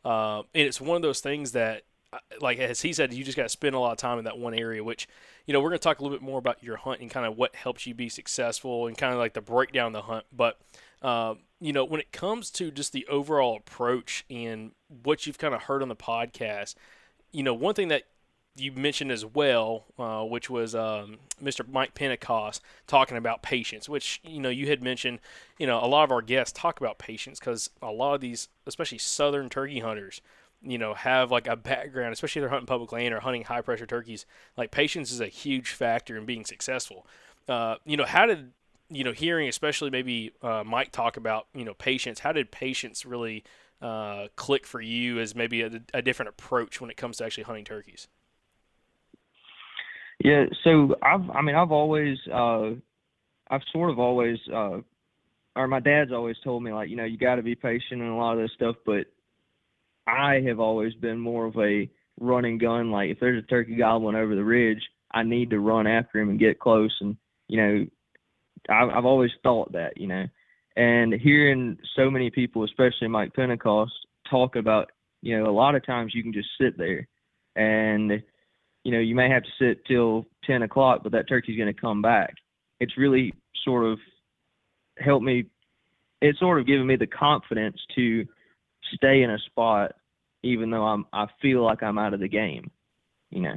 Um, 0.05 0.45
and 0.53 0.67
it's 0.67 0.79
one 0.79 0.95
of 0.95 1.01
those 1.01 1.19
things 1.19 1.51
that, 1.53 1.83
uh, 2.13 2.19
like 2.41 2.57
as 2.59 2.81
he 2.81 2.93
said, 2.93 3.13
you 3.13 3.23
just 3.23 3.35
got 3.35 3.43
to 3.43 3.49
spend 3.49 3.75
a 3.75 3.79
lot 3.79 3.91
of 3.91 3.97
time 3.97 4.17
in 4.17 4.25
that 4.25 4.37
one 4.37 4.53
area. 4.53 4.83
Which, 4.83 5.07
you 5.45 5.53
know, 5.53 5.59
we're 5.59 5.69
going 5.69 5.79
to 5.79 5.83
talk 5.83 5.99
a 5.99 6.03
little 6.03 6.17
bit 6.17 6.23
more 6.23 6.39
about 6.39 6.63
your 6.63 6.77
hunt 6.77 7.01
and 7.01 7.11
kind 7.11 7.25
of 7.25 7.37
what 7.37 7.55
helps 7.55 7.85
you 7.85 7.93
be 7.93 8.09
successful 8.09 8.87
and 8.87 8.97
kind 8.97 9.13
of 9.13 9.19
like 9.19 9.33
the 9.33 9.41
breakdown 9.41 9.87
of 9.87 9.93
the 9.93 10.01
hunt. 10.03 10.25
But 10.31 10.59
uh, 11.01 11.35
you 11.59 11.73
know, 11.73 11.83
when 11.83 11.99
it 11.99 12.11
comes 12.11 12.49
to 12.51 12.71
just 12.71 12.93
the 12.93 13.05
overall 13.07 13.57
approach 13.57 14.25
and 14.29 14.71
what 15.03 15.25
you've 15.25 15.37
kind 15.37 15.53
of 15.53 15.63
heard 15.63 15.81
on 15.81 15.89
the 15.89 15.95
podcast, 15.95 16.75
you 17.31 17.43
know, 17.43 17.53
one 17.53 17.75
thing 17.75 17.89
that 17.89 18.03
you 18.55 18.71
mentioned 18.71 19.11
as 19.11 19.25
well, 19.25 19.85
uh, 19.97 20.23
which 20.23 20.49
was 20.49 20.75
um, 20.75 21.17
Mr. 21.41 21.67
Mike 21.67 21.93
Pentecost 21.93 22.61
talking 22.87 23.17
about 23.17 23.41
patience, 23.41 23.87
which 23.87 24.19
you 24.23 24.39
know 24.39 24.49
you 24.49 24.67
had 24.67 24.83
mentioned. 24.83 25.19
You 25.57 25.67
know, 25.67 25.83
a 25.83 25.87
lot 25.87 26.03
of 26.03 26.11
our 26.11 26.21
guests 26.21 26.57
talk 26.57 26.79
about 26.79 26.97
patience 26.97 27.39
because 27.39 27.69
a 27.81 27.91
lot 27.91 28.15
of 28.15 28.21
these, 28.21 28.49
especially 28.65 28.97
southern 28.97 29.49
turkey 29.49 29.79
hunters, 29.79 30.21
you 30.61 30.77
know, 30.77 30.93
have 30.93 31.31
like 31.31 31.47
a 31.47 31.55
background, 31.55 32.13
especially 32.13 32.41
if 32.41 32.43
they're 32.43 32.49
hunting 32.49 32.67
public 32.67 32.91
land 32.91 33.13
or 33.13 33.19
hunting 33.19 33.43
high 33.43 33.61
pressure 33.61 33.85
turkeys. 33.85 34.25
Like 34.57 34.71
patience 34.71 35.11
is 35.11 35.21
a 35.21 35.27
huge 35.27 35.71
factor 35.71 36.17
in 36.17 36.25
being 36.25 36.45
successful. 36.45 37.05
Uh, 37.47 37.75
you 37.85 37.97
know, 37.97 38.05
how 38.05 38.25
did 38.25 38.51
you 38.89 39.03
know 39.03 39.11
hearing, 39.11 39.47
especially 39.47 39.89
maybe 39.89 40.31
uh, 40.41 40.63
Mike 40.65 40.91
talk 40.91 41.17
about 41.17 41.47
you 41.53 41.65
know 41.65 41.73
patience? 41.73 42.19
How 42.19 42.31
did 42.31 42.51
patience 42.51 43.05
really 43.05 43.43
uh, 43.81 44.27
click 44.35 44.65
for 44.65 44.81
you 44.81 45.19
as 45.19 45.35
maybe 45.35 45.61
a, 45.61 45.81
a 45.93 46.01
different 46.01 46.29
approach 46.29 46.81
when 46.81 46.89
it 46.89 46.97
comes 46.97 47.17
to 47.17 47.25
actually 47.25 47.43
hunting 47.43 47.65
turkeys? 47.65 48.07
Yeah, 50.23 50.45
so 50.63 50.95
I've 51.01 51.29
I 51.29 51.41
mean 51.41 51.55
I've 51.55 51.71
always 51.71 52.17
uh 52.31 52.71
I've 53.49 53.61
sort 53.71 53.89
of 53.89 53.99
always 53.99 54.37
uh 54.53 54.79
or 55.55 55.67
my 55.67 55.79
dad's 55.79 56.11
always 56.11 56.35
told 56.43 56.63
me 56.63 56.73
like, 56.73 56.89
you 56.89 56.95
know, 56.95 57.05
you 57.05 57.17
gotta 57.17 57.41
be 57.41 57.55
patient 57.55 58.01
and 58.01 58.11
a 58.11 58.15
lot 58.15 58.33
of 58.33 58.39
this 58.39 58.51
stuff, 58.53 58.75
but 58.85 59.05
I 60.07 60.41
have 60.47 60.59
always 60.59 60.93
been 60.95 61.19
more 61.19 61.45
of 61.45 61.57
a 61.57 61.89
running 62.19 62.57
gun, 62.57 62.91
like 62.91 63.11
if 63.11 63.19
there's 63.19 63.43
a 63.43 63.47
turkey 63.47 63.75
gobbling 63.75 64.15
over 64.15 64.35
the 64.35 64.43
ridge, 64.43 64.81
I 65.11 65.23
need 65.23 65.51
to 65.51 65.59
run 65.59 65.87
after 65.87 66.19
him 66.19 66.29
and 66.29 66.39
get 66.39 66.59
close 66.59 66.95
and 66.99 67.15
you 67.47 67.57
know 67.57 67.85
I've 68.69 68.89
I've 68.89 69.05
always 69.05 69.31
thought 69.43 69.71
that, 69.73 69.97
you 69.97 70.07
know. 70.07 70.25
And 70.75 71.13
hearing 71.13 71.77
so 71.95 72.09
many 72.09 72.29
people, 72.29 72.63
especially 72.63 73.07
Mike 73.07 73.33
Pentecost, 73.33 73.91
talk 74.29 74.55
about, 74.55 74.91
you 75.21 75.37
know, 75.37 75.49
a 75.49 75.51
lot 75.51 75.75
of 75.75 75.85
times 75.85 76.13
you 76.15 76.23
can 76.23 76.31
just 76.31 76.49
sit 76.59 76.77
there 76.77 77.07
and 77.55 78.23
you 78.83 78.91
know, 78.91 78.99
you 78.99 79.15
may 79.15 79.29
have 79.29 79.43
to 79.43 79.49
sit 79.59 79.85
till 79.85 80.25
10 80.45 80.63
o'clock, 80.63 81.01
but 81.03 81.11
that 81.11 81.27
turkey's 81.27 81.57
going 81.57 81.73
to 81.73 81.79
come 81.79 82.01
back. 82.01 82.33
It's 82.79 82.97
really 82.97 83.33
sort 83.63 83.85
of 83.85 83.99
helped 84.97 85.25
me. 85.25 85.45
It's 86.21 86.39
sort 86.39 86.59
of 86.59 86.67
given 86.67 86.87
me 86.87 86.95
the 86.95 87.07
confidence 87.07 87.77
to 87.95 88.25
stay 88.95 89.21
in 89.21 89.31
a 89.31 89.39
spot, 89.39 89.93
even 90.43 90.69
though 90.69 90.85
I'm, 90.85 91.05
I 91.13 91.27
feel 91.41 91.63
like 91.63 91.83
I'm 91.83 91.97
out 91.97 92.13
of 92.13 92.19
the 92.19 92.27
game, 92.27 92.71
you 93.29 93.41
know? 93.41 93.55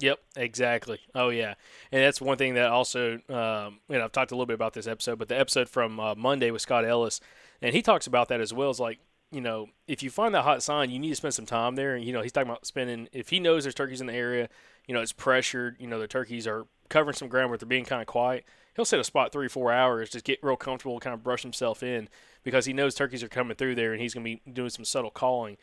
Yep, 0.00 0.18
exactly. 0.36 0.98
Oh 1.14 1.28
yeah, 1.28 1.54
and 1.92 2.02
that's 2.02 2.20
one 2.20 2.36
thing 2.36 2.54
that 2.54 2.70
also, 2.70 3.14
um, 3.28 3.78
know, 3.88 4.04
I've 4.04 4.12
talked 4.12 4.32
a 4.32 4.34
little 4.34 4.46
bit 4.46 4.54
about 4.54 4.72
this 4.72 4.88
episode, 4.88 5.18
but 5.18 5.28
the 5.28 5.38
episode 5.38 5.68
from 5.68 6.00
uh, 6.00 6.14
Monday 6.16 6.50
with 6.50 6.62
Scott 6.62 6.84
Ellis, 6.84 7.20
and 7.62 7.74
he 7.74 7.80
talks 7.80 8.06
about 8.06 8.28
that 8.28 8.40
as 8.40 8.52
well. 8.52 8.70
As 8.70 8.80
like, 8.80 8.98
you 9.30 9.40
know, 9.40 9.68
if 9.86 10.02
you 10.02 10.10
find 10.10 10.34
that 10.34 10.42
hot 10.42 10.62
sign, 10.64 10.90
you 10.90 10.98
need 10.98 11.10
to 11.10 11.14
spend 11.14 11.34
some 11.34 11.46
time 11.46 11.76
there. 11.76 11.94
And 11.94 12.04
you 12.04 12.12
know, 12.12 12.22
he's 12.22 12.32
talking 12.32 12.50
about 12.50 12.66
spending. 12.66 13.08
If 13.12 13.28
he 13.28 13.38
knows 13.38 13.62
there's 13.64 13.74
turkeys 13.74 14.00
in 14.00 14.08
the 14.08 14.14
area, 14.14 14.48
you 14.86 14.94
know, 14.94 15.00
it's 15.00 15.12
pressured. 15.12 15.76
You 15.78 15.86
know, 15.86 16.00
the 16.00 16.08
turkeys 16.08 16.46
are 16.48 16.66
covering 16.88 17.14
some 17.14 17.28
ground 17.28 17.50
where 17.50 17.58
they're 17.58 17.68
being 17.68 17.84
kind 17.84 18.02
of 18.02 18.08
quiet. 18.08 18.44
He'll 18.74 18.84
sit 18.84 18.98
a 18.98 19.04
spot 19.04 19.30
three, 19.30 19.46
four 19.46 19.72
hours, 19.72 20.10
just 20.10 20.24
get 20.24 20.42
real 20.42 20.56
comfortable, 20.56 20.98
kind 20.98 21.14
of 21.14 21.22
brush 21.22 21.42
himself 21.42 21.84
in 21.84 22.08
because 22.42 22.66
he 22.66 22.72
knows 22.72 22.96
turkeys 22.96 23.22
are 23.22 23.28
coming 23.28 23.56
through 23.56 23.76
there, 23.76 23.92
and 23.92 24.02
he's 24.02 24.12
going 24.12 24.24
to 24.24 24.40
be 24.44 24.50
doing 24.50 24.70
some 24.70 24.84
subtle 24.84 25.12
calling. 25.12 25.56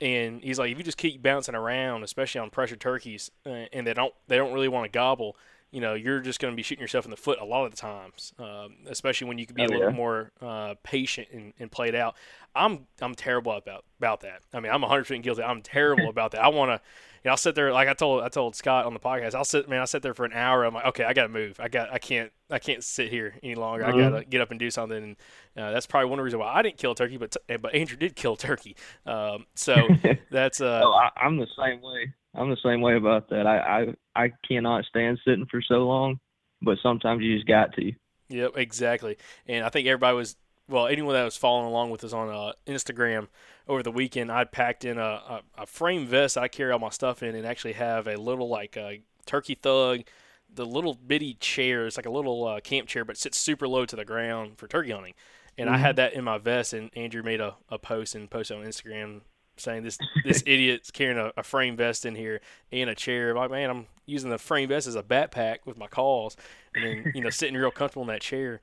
And 0.00 0.42
he's 0.42 0.58
like, 0.58 0.72
if 0.72 0.78
you 0.78 0.84
just 0.84 0.96
keep 0.96 1.22
bouncing 1.22 1.54
around, 1.54 2.02
especially 2.04 2.40
on 2.40 2.50
pressured 2.50 2.80
turkeys, 2.80 3.30
uh, 3.44 3.66
and 3.72 3.86
they 3.86 3.94
don't 3.94 4.14
they 4.28 4.36
don't 4.36 4.52
really 4.52 4.68
want 4.68 4.84
to 4.84 4.90
gobble, 4.90 5.36
you 5.72 5.80
know, 5.80 5.94
you're 5.94 6.20
just 6.20 6.40
going 6.40 6.52
to 6.52 6.56
be 6.56 6.62
shooting 6.62 6.82
yourself 6.82 7.04
in 7.04 7.10
the 7.10 7.16
foot 7.16 7.38
a 7.40 7.44
lot 7.44 7.64
of 7.64 7.70
the 7.70 7.76
times, 7.76 8.32
um, 8.38 8.76
especially 8.88 9.28
when 9.28 9.38
you 9.38 9.46
can 9.46 9.54
be 9.54 9.62
Oh, 9.62 9.66
a 9.66 9.68
little 9.68 9.90
yeah. 9.90 9.96
more 9.96 10.32
uh, 10.40 10.74
patient 10.82 11.28
and, 11.32 11.52
and 11.58 11.70
play 11.70 11.88
it 11.88 11.94
out. 11.94 12.16
I'm 12.54 12.86
I'm 13.00 13.14
terrible 13.14 13.52
about 13.52 13.84
about 13.98 14.20
that. 14.22 14.42
I 14.52 14.60
mean, 14.60 14.72
I'm 14.72 14.80
100 14.82 15.02
percent 15.02 15.22
guilty. 15.22 15.42
I'm 15.42 15.62
terrible 15.62 16.08
about 16.10 16.32
that. 16.32 16.42
I 16.42 16.48
want 16.48 16.70
to, 16.70 16.80
you 17.22 17.28
know, 17.28 17.30
I'll 17.32 17.36
sit 17.36 17.54
there 17.54 17.72
like 17.72 17.86
I 17.88 17.94
told 17.94 18.24
I 18.24 18.28
told 18.28 18.56
Scott 18.56 18.86
on 18.86 18.94
the 18.94 19.00
podcast. 19.00 19.34
I'll 19.36 19.44
sit, 19.44 19.68
man. 19.68 19.80
I 19.80 19.84
sit 19.84 20.02
there 20.02 20.14
for 20.14 20.24
an 20.24 20.32
hour. 20.32 20.64
I'm 20.64 20.74
like, 20.74 20.86
okay, 20.86 21.04
I 21.04 21.12
got 21.12 21.22
to 21.24 21.28
move. 21.28 21.60
I 21.60 21.68
got 21.68 21.92
I 21.92 21.98
can't 21.98 22.32
I 22.50 22.58
can't 22.58 22.82
sit 22.82 23.08
here 23.10 23.34
any 23.42 23.54
longer. 23.54 23.84
I 23.86 23.92
Mhm. 23.92 23.98
got 24.10 24.18
to 24.18 24.24
get 24.24 24.40
up 24.40 24.50
and 24.50 24.58
do 24.58 24.70
something. 24.72 24.96
And 24.96 25.16
uh, 25.56 25.70
that's 25.70 25.86
probably 25.86 26.10
one 26.10 26.20
reason 26.20 26.40
why 26.40 26.52
I 26.52 26.62
didn't 26.62 26.78
kill 26.78 26.96
turkey, 26.96 27.16
but 27.18 27.36
but 27.60 27.72
Andrew 27.74 27.96
did 27.96 28.16
kill 28.16 28.34
turkey. 28.34 28.74
Um, 29.06 29.46
so 29.54 29.76
that's 30.32 30.60
uh, 30.60 30.80
oh, 30.82 30.92
I, 30.92 31.10
I'm 31.16 31.36
the 31.36 31.46
same 31.56 31.80
way. 31.82 32.12
I'm 32.34 32.50
the 32.50 32.56
same 32.62 32.80
way 32.80 32.96
about 32.96 33.28
that. 33.30 33.46
I, 33.46 33.94
I 34.14 34.24
I 34.24 34.32
cannot 34.46 34.84
stand 34.84 35.18
sitting 35.24 35.46
for 35.50 35.60
so 35.62 35.86
long, 35.86 36.20
but 36.62 36.78
sometimes 36.82 37.22
you 37.22 37.34
just 37.34 37.48
got 37.48 37.72
to. 37.74 37.92
Yep, 38.28 38.52
exactly. 38.56 39.18
And 39.46 39.64
I 39.64 39.68
think 39.68 39.88
everybody 39.88 40.16
was 40.16 40.36
well, 40.68 40.86
anyone 40.86 41.14
that 41.14 41.24
was 41.24 41.36
following 41.36 41.66
along 41.66 41.90
with 41.90 42.04
us 42.04 42.12
on 42.12 42.28
uh, 42.28 42.52
Instagram 42.66 43.26
over 43.66 43.82
the 43.82 43.90
weekend, 43.90 44.30
I 44.30 44.44
packed 44.44 44.84
in 44.84 44.98
a, 44.98 45.02
a, 45.02 45.40
a 45.58 45.66
frame 45.66 46.06
vest 46.06 46.38
I 46.38 46.46
carry 46.46 46.70
all 46.70 46.78
my 46.78 46.90
stuff 46.90 47.22
in, 47.22 47.34
and 47.34 47.44
actually 47.44 47.72
have 47.72 48.06
a 48.06 48.16
little 48.16 48.48
like 48.48 48.76
a 48.76 49.02
turkey 49.26 49.56
thug, 49.56 50.02
the 50.52 50.64
little 50.64 50.94
bitty 50.94 51.34
chair. 51.34 51.86
It's 51.86 51.96
like 51.96 52.06
a 52.06 52.10
little 52.10 52.46
uh, 52.46 52.60
camp 52.60 52.88
chair, 52.88 53.04
but 53.04 53.16
sits 53.16 53.38
super 53.38 53.66
low 53.66 53.84
to 53.84 53.96
the 53.96 54.04
ground 54.04 54.58
for 54.58 54.68
turkey 54.68 54.92
hunting. 54.92 55.14
And 55.58 55.68
I 55.68 55.76
had 55.76 55.96
that 55.96 56.14
in 56.14 56.24
my 56.24 56.38
vest, 56.38 56.72
and 56.72 56.90
Andrew 56.96 57.22
made 57.22 57.40
a, 57.40 57.56
a 57.68 57.78
post 57.78 58.14
and 58.14 58.30
posted 58.30 58.56
on 58.56 58.64
Instagram 58.64 59.22
saying 59.60 59.82
this 59.82 59.98
this 60.24 60.42
idiot's 60.46 60.90
carrying 60.90 61.18
a, 61.18 61.32
a 61.36 61.42
frame 61.42 61.76
vest 61.76 62.06
in 62.06 62.14
here 62.14 62.40
and 62.72 62.90
a 62.90 62.94
chair. 62.94 63.34
Like, 63.34 63.50
man, 63.50 63.70
I'm 63.70 63.86
using 64.06 64.30
the 64.30 64.38
frame 64.38 64.68
vest 64.68 64.86
as 64.86 64.96
a 64.96 65.02
backpack 65.02 65.58
with 65.64 65.78
my 65.78 65.86
calls, 65.86 66.36
and 66.74 66.84
then 66.84 67.12
you 67.14 67.22
know 67.22 67.30
sitting 67.30 67.56
real 67.56 67.70
comfortable 67.70 68.02
in 68.02 68.08
that 68.08 68.20
chair. 68.20 68.60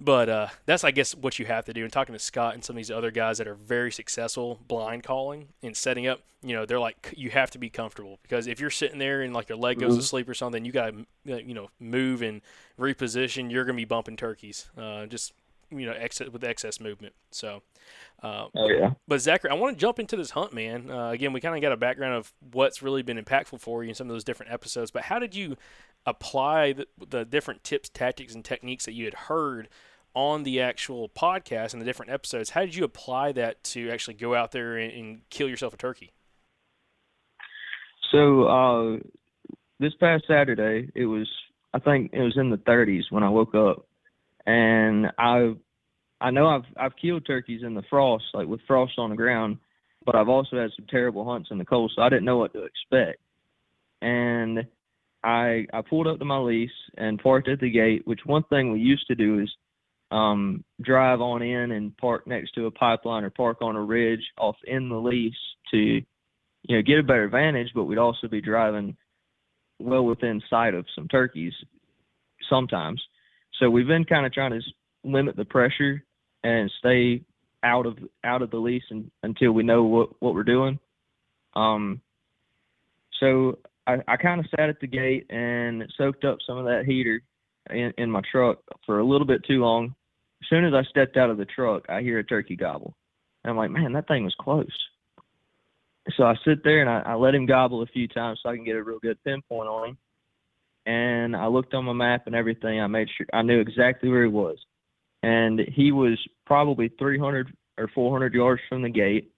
But 0.00 0.28
uh, 0.28 0.48
that's, 0.66 0.82
I 0.82 0.90
guess, 0.90 1.14
what 1.14 1.38
you 1.38 1.46
have 1.46 1.64
to 1.66 1.72
do. 1.72 1.84
And 1.84 1.92
talking 1.92 2.12
to 2.12 2.18
Scott 2.18 2.54
and 2.54 2.64
some 2.64 2.74
of 2.74 2.78
these 2.78 2.90
other 2.90 3.10
guys 3.10 3.38
that 3.38 3.46
are 3.46 3.54
very 3.54 3.92
successful 3.92 4.58
blind 4.66 5.04
calling 5.04 5.48
and 5.62 5.76
setting 5.76 6.08
up, 6.08 6.20
you 6.42 6.56
know, 6.56 6.66
they're 6.66 6.80
like, 6.80 7.14
you 7.16 7.30
have 7.30 7.52
to 7.52 7.58
be 7.58 7.70
comfortable 7.70 8.18
because 8.22 8.48
if 8.48 8.58
you're 8.58 8.70
sitting 8.70 8.98
there 8.98 9.22
and 9.22 9.32
like 9.32 9.48
your 9.48 9.58
leg 9.58 9.78
goes 9.78 9.96
to 9.96 10.02
sleep 10.02 10.28
or 10.28 10.34
something, 10.34 10.64
you 10.64 10.72
got 10.72 10.92
to, 11.24 11.44
you 11.44 11.54
know, 11.54 11.68
move 11.78 12.22
and 12.22 12.40
reposition. 12.80 13.50
You're 13.50 13.64
going 13.64 13.76
to 13.76 13.80
be 13.80 13.84
bumping 13.84 14.16
turkeys, 14.16 14.68
uh, 14.76 15.06
just 15.06 15.34
you 15.78 15.86
know, 15.86 15.92
excess 15.92 16.28
with 16.28 16.44
excess 16.44 16.80
movement. 16.80 17.14
So, 17.30 17.62
uh, 18.22 18.46
Oh 18.54 18.68
yeah. 18.68 18.90
but 19.08 19.20
Zachary, 19.20 19.50
I 19.50 19.54
want 19.54 19.76
to 19.76 19.80
jump 19.80 19.98
into 19.98 20.16
this 20.16 20.30
hunt, 20.30 20.52
man. 20.52 20.90
Uh, 20.90 21.10
again, 21.10 21.32
we 21.32 21.40
kind 21.40 21.54
of 21.54 21.62
got 21.62 21.72
a 21.72 21.76
background 21.76 22.14
of 22.14 22.32
what's 22.52 22.82
really 22.82 23.02
been 23.02 23.18
impactful 23.22 23.60
for 23.60 23.82
you 23.82 23.90
in 23.90 23.94
some 23.94 24.08
of 24.08 24.12
those 24.14 24.24
different 24.24 24.52
episodes. 24.52 24.90
But 24.90 25.02
how 25.04 25.18
did 25.18 25.34
you 25.34 25.56
apply 26.06 26.72
the, 26.72 26.86
the 27.08 27.24
different 27.24 27.64
tips, 27.64 27.88
tactics, 27.88 28.34
and 28.34 28.44
techniques 28.44 28.84
that 28.84 28.92
you 28.92 29.04
had 29.04 29.14
heard 29.14 29.68
on 30.14 30.42
the 30.42 30.60
actual 30.60 31.08
podcast 31.08 31.72
and 31.72 31.80
the 31.80 31.86
different 31.86 32.12
episodes? 32.12 32.50
How 32.50 32.60
did 32.60 32.74
you 32.74 32.84
apply 32.84 33.32
that 33.32 33.62
to 33.64 33.90
actually 33.90 34.14
go 34.14 34.34
out 34.34 34.52
there 34.52 34.76
and, 34.76 34.92
and 34.92 35.20
kill 35.30 35.48
yourself 35.48 35.74
a 35.74 35.76
turkey? 35.76 36.12
So 38.10 38.44
uh, 38.44 38.98
this 39.80 39.94
past 40.00 40.24
Saturday, 40.28 40.90
it 40.94 41.06
was 41.06 41.28
I 41.74 41.78
think 41.78 42.10
it 42.12 42.20
was 42.20 42.36
in 42.36 42.50
the 42.50 42.58
30s 42.58 43.04
when 43.10 43.22
I 43.22 43.30
woke 43.30 43.54
up, 43.54 43.86
and 44.46 45.06
I 45.18 45.54
I 46.20 46.30
know 46.30 46.48
I've 46.48 46.64
I've 46.76 46.96
killed 46.96 47.26
turkeys 47.26 47.62
in 47.64 47.74
the 47.74 47.82
frost, 47.90 48.24
like 48.34 48.46
with 48.46 48.60
frost 48.66 48.94
on 48.98 49.10
the 49.10 49.16
ground, 49.16 49.58
but 50.04 50.14
I've 50.14 50.28
also 50.28 50.56
had 50.56 50.70
some 50.76 50.86
terrible 50.88 51.24
hunts 51.24 51.50
in 51.50 51.58
the 51.58 51.64
cold, 51.64 51.92
so 51.94 52.02
I 52.02 52.08
didn't 52.08 52.24
know 52.24 52.38
what 52.38 52.52
to 52.54 52.64
expect. 52.64 53.20
And 54.00 54.66
I 55.24 55.66
I 55.72 55.80
pulled 55.88 56.06
up 56.06 56.18
to 56.18 56.24
my 56.24 56.38
lease 56.38 56.70
and 56.96 57.22
parked 57.22 57.48
at 57.48 57.60
the 57.60 57.70
gate, 57.70 58.06
which 58.06 58.20
one 58.24 58.44
thing 58.44 58.72
we 58.72 58.80
used 58.80 59.06
to 59.08 59.14
do 59.14 59.40
is 59.40 59.50
um, 60.10 60.62
drive 60.82 61.20
on 61.20 61.42
in 61.42 61.72
and 61.72 61.96
park 61.96 62.26
next 62.26 62.52
to 62.52 62.66
a 62.66 62.70
pipeline 62.70 63.24
or 63.24 63.30
park 63.30 63.58
on 63.62 63.76
a 63.76 63.82
ridge 63.82 64.22
off 64.38 64.56
in 64.66 64.88
the 64.88 64.96
lease 64.96 65.34
to 65.70 65.78
you 65.78 66.76
know 66.76 66.82
get 66.82 66.98
a 66.98 67.02
better 67.02 67.24
advantage, 67.24 67.70
but 67.74 67.84
we'd 67.84 67.98
also 67.98 68.28
be 68.28 68.40
driving 68.40 68.96
well 69.80 70.04
within 70.04 70.40
sight 70.48 70.74
of 70.74 70.86
some 70.94 71.08
turkeys 71.08 71.54
sometimes. 72.48 73.02
So 73.58 73.70
we've 73.70 73.86
been 73.86 74.04
kind 74.04 74.26
of 74.26 74.32
trying 74.32 74.52
to 74.52 74.60
limit 75.04 75.36
the 75.36 75.44
pressure 75.44 76.04
and 76.44 76.70
stay 76.78 77.22
out 77.62 77.86
of 77.86 77.98
out 78.24 78.42
of 78.42 78.50
the 78.50 78.56
lease 78.56 78.82
and, 78.90 79.10
until 79.22 79.52
we 79.52 79.62
know 79.62 79.84
what 79.84 80.10
what 80.20 80.34
we're 80.34 80.42
doing. 80.42 80.78
Um, 81.54 82.00
so 83.20 83.58
I, 83.86 83.98
I 84.08 84.16
kind 84.16 84.40
of 84.40 84.46
sat 84.50 84.68
at 84.68 84.80
the 84.80 84.86
gate 84.86 85.26
and 85.30 85.84
soaked 85.96 86.24
up 86.24 86.38
some 86.46 86.58
of 86.58 86.64
that 86.64 86.84
heater 86.86 87.22
in, 87.70 87.92
in 87.98 88.10
my 88.10 88.22
truck 88.30 88.58
for 88.86 88.98
a 88.98 89.04
little 89.04 89.26
bit 89.26 89.44
too 89.44 89.60
long. 89.60 89.94
As 90.42 90.48
soon 90.48 90.64
as 90.64 90.74
I 90.74 90.82
stepped 90.90 91.16
out 91.16 91.30
of 91.30 91.36
the 91.36 91.44
truck, 91.44 91.84
I 91.88 92.00
hear 92.00 92.18
a 92.18 92.24
turkey 92.24 92.56
gobble. 92.56 92.94
And 93.44 93.50
I'm 93.50 93.56
like, 93.56 93.70
man, 93.70 93.92
that 93.92 94.08
thing 94.08 94.24
was 94.24 94.34
close. 94.40 94.66
So 96.16 96.24
I 96.24 96.34
sit 96.44 96.64
there 96.64 96.80
and 96.80 96.90
I, 96.90 97.12
I 97.12 97.14
let 97.14 97.34
him 97.34 97.46
gobble 97.46 97.82
a 97.82 97.86
few 97.86 98.08
times 98.08 98.40
so 98.42 98.48
I 98.48 98.56
can 98.56 98.64
get 98.64 98.76
a 98.76 98.82
real 98.82 98.98
good 98.98 99.22
pinpoint 99.24 99.68
on 99.68 99.88
him. 99.90 99.98
And 100.86 101.36
I 101.36 101.46
looked 101.46 101.74
on 101.74 101.84
my 101.84 101.92
map 101.92 102.26
and 102.26 102.34
everything. 102.34 102.80
I 102.80 102.86
made 102.86 103.08
sure 103.16 103.26
I 103.32 103.42
knew 103.42 103.60
exactly 103.60 104.08
where 104.08 104.24
he 104.24 104.30
was. 104.30 104.58
And 105.22 105.60
he 105.60 105.92
was 105.92 106.18
probably 106.46 106.90
300 106.98 107.52
or 107.78 107.88
400 107.94 108.34
yards 108.34 108.60
from 108.68 108.82
the 108.82 108.88
gate, 108.88 109.30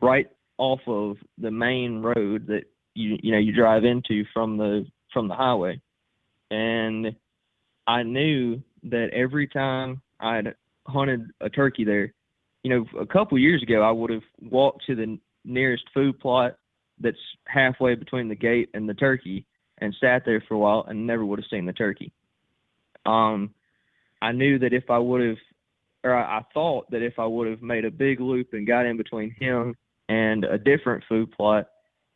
right 0.00 0.28
off 0.58 0.80
of 0.86 1.16
the 1.38 1.50
main 1.50 2.02
road 2.02 2.46
that 2.46 2.64
you 2.94 3.16
you 3.22 3.32
know 3.32 3.38
you 3.38 3.52
drive 3.52 3.84
into 3.84 4.24
from 4.32 4.56
the 4.56 4.86
from 5.12 5.26
the 5.26 5.34
highway. 5.34 5.80
And 6.50 7.16
I 7.86 8.02
knew 8.02 8.62
that 8.84 9.08
every 9.12 9.48
time 9.48 10.00
I'd 10.20 10.54
hunted 10.86 11.30
a 11.40 11.48
turkey 11.48 11.84
there, 11.84 12.12
you 12.62 12.70
know, 12.70 13.00
a 13.00 13.06
couple 13.06 13.38
years 13.38 13.62
ago 13.62 13.82
I 13.82 13.90
would 13.90 14.10
have 14.10 14.22
walked 14.50 14.86
to 14.86 14.94
the 14.94 15.18
nearest 15.44 15.84
food 15.94 16.18
plot 16.20 16.56
that's 17.00 17.16
halfway 17.46 17.94
between 17.94 18.28
the 18.28 18.34
gate 18.34 18.68
and 18.74 18.88
the 18.88 18.94
turkey 18.94 19.46
and 19.80 19.96
sat 20.00 20.24
there 20.24 20.42
for 20.46 20.54
a 20.54 20.58
while 20.58 20.84
and 20.88 21.06
never 21.06 21.24
would 21.24 21.38
have 21.38 21.48
seen 21.50 21.66
the 21.66 21.72
turkey. 21.72 22.12
Um, 23.06 23.54
I 24.22 24.32
knew 24.32 24.58
that 24.58 24.72
if 24.72 24.90
I 24.90 24.98
would 24.98 25.26
have, 25.26 25.38
or 26.04 26.14
I, 26.14 26.42
thought 26.52 26.90
that 26.90 27.02
if 27.02 27.18
I 27.18 27.26
would 27.26 27.48
have 27.48 27.62
made 27.62 27.84
a 27.84 27.90
big 27.90 28.20
loop 28.20 28.48
and 28.52 28.66
got 28.66 28.86
in 28.86 28.96
between 28.96 29.30
him 29.30 29.74
and 30.08 30.44
a 30.44 30.58
different 30.58 31.04
food 31.08 31.32
plot, 31.32 31.68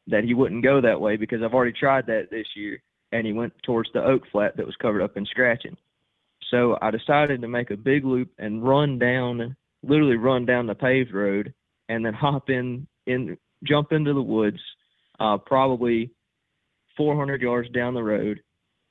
that 0.07 0.25
he 0.25 0.35
wouldn't 0.35 0.63
go 0.63 0.81
that 0.81 1.01
way 1.01 1.17
because 1.17 1.43
I've 1.43 1.55
already 1.55 1.73
tried 1.73 2.07
that 2.07 2.29
this 2.31 2.47
year 2.55 2.83
and 3.13 3.27
he 3.27 3.33
went 3.33 3.55
towards 3.63 3.89
the 3.95 4.05
oak 4.05 4.23
flat 4.31 4.57
that 4.57 4.67
was 4.67 4.77
covered 4.77 5.03
up 5.03 5.17
in 5.17 5.25
scratching. 5.27 5.77
So 6.51 6.77
I 6.83 6.91
decided 6.91 7.41
to 7.41 7.49
make 7.49 7.71
a 7.71 7.77
big 7.77 8.05
loop 8.05 8.31
and 8.39 8.63
run 8.67 8.99
down, 8.99 9.57
literally 9.83 10.17
run 10.17 10.45
down 10.45 10.67
the 10.67 10.75
paved 10.75 11.13
road 11.13 11.55
and 11.89 12.05
then 12.05 12.13
hop 12.13 12.51
in, 12.51 12.87
in 13.07 13.39
jump 13.65 13.93
into 13.93 14.13
the 14.13 14.23
woods, 14.23 14.61
uh, 15.21 15.39
probably 15.39 16.11
400 16.97 17.43
yards 17.43 17.69
down 17.71 17.95
the 17.95 18.03
road, 18.03 18.41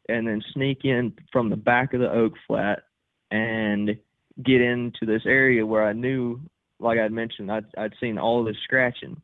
and 0.09 0.27
then 0.27 0.41
sneak 0.53 0.79
in 0.83 1.13
from 1.31 1.49
the 1.49 1.55
back 1.55 1.93
of 1.93 2.01
the 2.01 2.11
oak 2.11 2.33
flat 2.47 2.83
and 3.31 3.97
get 4.43 4.61
into 4.61 5.05
this 5.05 5.21
area 5.25 5.65
where 5.65 5.83
I 5.83 5.93
knew, 5.93 6.39
like 6.79 6.99
I'd 6.99 7.11
mentioned, 7.11 7.51
I'd, 7.51 7.65
I'd 7.77 7.93
seen 7.99 8.17
all 8.17 8.43
this 8.43 8.57
scratching. 8.63 9.21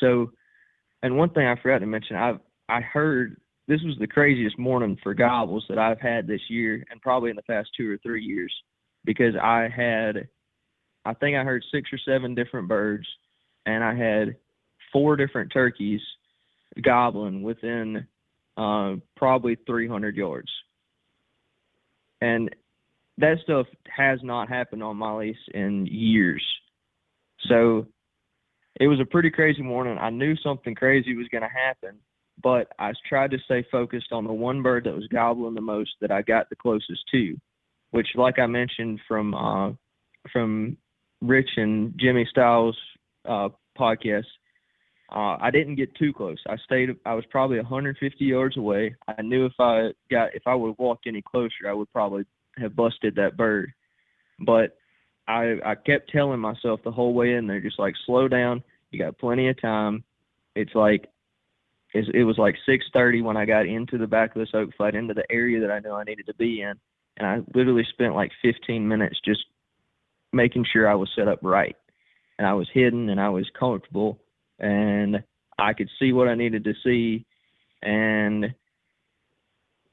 So, 0.00 0.30
and 1.02 1.16
one 1.16 1.30
thing 1.30 1.46
I 1.46 1.60
forgot 1.60 1.78
to 1.78 1.86
mention, 1.86 2.16
I've 2.16 2.38
I 2.68 2.80
heard 2.80 3.40
this 3.68 3.80
was 3.82 3.96
the 3.98 4.06
craziest 4.06 4.58
morning 4.58 4.96
for 5.02 5.14
gobbles 5.14 5.64
that 5.68 5.78
I've 5.78 6.00
had 6.00 6.26
this 6.26 6.40
year, 6.48 6.84
and 6.90 7.00
probably 7.00 7.30
in 7.30 7.36
the 7.36 7.42
past 7.42 7.68
two 7.76 7.90
or 7.90 7.98
three 7.98 8.24
years, 8.24 8.52
because 9.04 9.34
I 9.40 9.68
had, 9.74 10.28
I 11.04 11.14
think 11.14 11.36
I 11.36 11.44
heard 11.44 11.64
six 11.72 11.90
or 11.92 11.98
seven 11.98 12.34
different 12.34 12.68
birds, 12.68 13.06
and 13.66 13.82
I 13.82 13.94
had 13.94 14.36
four 14.92 15.16
different 15.16 15.52
turkeys 15.52 16.00
gobbling 16.82 17.42
within 17.42 18.06
uh, 18.56 18.94
probably 19.16 19.56
300 19.66 20.16
yards. 20.16 20.50
And 22.20 22.54
that 23.18 23.38
stuff 23.42 23.66
has 23.88 24.18
not 24.22 24.48
happened 24.48 24.82
on 24.82 24.96
my 24.96 25.14
lease 25.14 25.36
in 25.54 25.86
years. 25.86 26.44
So 27.48 27.86
it 28.80 28.88
was 28.88 29.00
a 29.00 29.06
pretty 29.06 29.30
crazy 29.30 29.62
morning. 29.62 29.98
I 29.98 30.10
knew 30.10 30.36
something 30.36 30.74
crazy 30.74 31.16
was 31.16 31.28
going 31.28 31.42
to 31.42 31.48
happen, 31.48 31.98
but 32.42 32.72
I 32.78 32.92
tried 33.08 33.30
to 33.30 33.38
stay 33.44 33.64
focused 33.70 34.12
on 34.12 34.24
the 34.24 34.32
one 34.32 34.62
bird 34.62 34.84
that 34.84 34.94
was 34.94 35.08
gobbling 35.08 35.54
the 35.54 35.60
most 35.60 35.90
that 36.00 36.10
I 36.10 36.22
got 36.22 36.48
the 36.50 36.56
closest 36.56 37.02
to, 37.12 37.36
which, 37.90 38.08
like 38.14 38.38
I 38.38 38.46
mentioned 38.46 39.00
from 39.08 39.34
uh, 39.34 39.72
from 40.32 40.76
Rich 41.22 41.50
and 41.56 41.94
Jimmy 41.98 42.26
Styles 42.30 42.76
uh, 43.26 43.48
podcast, 43.78 44.24
uh, 45.10 45.36
I 45.40 45.50
didn't 45.52 45.76
get 45.76 45.94
too 45.94 46.12
close. 46.12 46.38
I 46.48 46.56
stayed. 46.64 46.90
I 47.04 47.14
was 47.14 47.24
probably 47.30 47.58
150 47.58 48.24
yards 48.24 48.56
away. 48.56 48.94
I 49.06 49.22
knew 49.22 49.46
if 49.46 49.52
I 49.60 49.90
got 50.10 50.34
if 50.34 50.42
I 50.46 50.54
would 50.54 50.70
have 50.70 50.78
walked 50.78 51.06
any 51.06 51.22
closer, 51.22 51.68
I 51.68 51.72
would 51.72 51.92
probably 51.92 52.24
have 52.58 52.74
busted 52.74 53.14
that 53.14 53.36
bird. 53.36 53.72
But 54.40 54.76
I 55.28 55.56
I 55.64 55.74
kept 55.74 56.10
telling 56.10 56.40
myself 56.40 56.80
the 56.82 56.90
whole 56.90 57.14
way 57.14 57.34
in 57.34 57.46
there, 57.46 57.60
just 57.60 57.78
like 57.78 57.94
slow 58.04 58.26
down. 58.26 58.64
You 58.90 58.98
got 58.98 59.18
plenty 59.18 59.48
of 59.48 59.60
time. 59.60 60.02
It's 60.56 60.74
like 60.74 61.08
it's, 61.94 62.08
it 62.12 62.24
was 62.24 62.36
like 62.36 62.56
6:30 62.68 63.22
when 63.22 63.36
I 63.36 63.44
got 63.44 63.66
into 63.66 63.98
the 63.98 64.06
back 64.08 64.34
of 64.34 64.40
this 64.40 64.54
oak 64.54 64.70
flat, 64.76 64.96
into 64.96 65.14
the 65.14 65.24
area 65.30 65.60
that 65.60 65.70
I 65.70 65.78
knew 65.78 65.92
I 65.92 66.04
needed 66.04 66.26
to 66.26 66.34
be 66.34 66.62
in, 66.62 66.74
and 67.16 67.26
I 67.26 67.40
literally 67.54 67.86
spent 67.90 68.16
like 68.16 68.32
15 68.42 68.86
minutes 68.86 69.20
just 69.24 69.44
making 70.32 70.66
sure 70.70 70.88
I 70.88 70.94
was 70.96 71.10
set 71.14 71.28
up 71.28 71.38
right, 71.42 71.76
and 72.38 72.46
I 72.46 72.54
was 72.54 72.68
hidden 72.74 73.08
and 73.08 73.20
I 73.20 73.28
was 73.28 73.48
comfortable, 73.56 74.20
and 74.58 75.22
I 75.58 75.72
could 75.72 75.88
see 75.98 76.12
what 76.12 76.28
I 76.28 76.34
needed 76.34 76.64
to 76.64 76.74
see, 76.84 77.24
and 77.82 78.54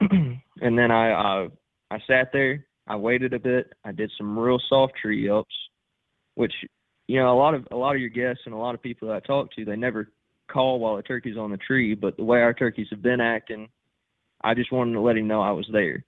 and 0.00 0.78
then 0.78 0.90
I 0.90 1.12
uh, 1.12 1.48
I 1.90 1.98
sat 2.06 2.30
there, 2.32 2.66
I 2.86 2.96
waited 2.96 3.32
a 3.32 3.38
bit, 3.38 3.72
I 3.84 3.92
did 3.92 4.10
some 4.16 4.38
real 4.38 4.60
soft 4.68 4.94
tree 5.00 5.28
ups, 5.28 5.54
which 6.34 6.52
you 7.06 7.18
know 7.18 7.32
a 7.32 7.38
lot 7.38 7.54
of 7.54 7.66
a 7.70 7.76
lot 7.76 7.94
of 7.94 8.00
your 8.00 8.10
guests 8.10 8.42
and 8.46 8.54
a 8.54 8.58
lot 8.58 8.74
of 8.74 8.82
people 8.82 9.08
that 9.08 9.16
I 9.16 9.20
talk 9.20 9.52
to 9.52 9.64
they 9.64 9.76
never 9.76 10.10
call 10.50 10.78
while 10.78 10.96
the 10.96 11.02
turkey's 11.02 11.38
on 11.38 11.50
the 11.50 11.56
tree, 11.56 11.94
but 11.94 12.16
the 12.16 12.24
way 12.24 12.40
our 12.40 12.54
turkeys 12.54 12.88
have 12.90 13.02
been 13.02 13.20
acting, 13.20 13.68
I 14.42 14.54
just 14.54 14.72
wanted 14.72 14.92
to 14.92 15.00
let 15.00 15.16
him 15.16 15.26
know 15.26 15.40
I 15.40 15.52
was 15.52 15.68
there. 15.72 16.04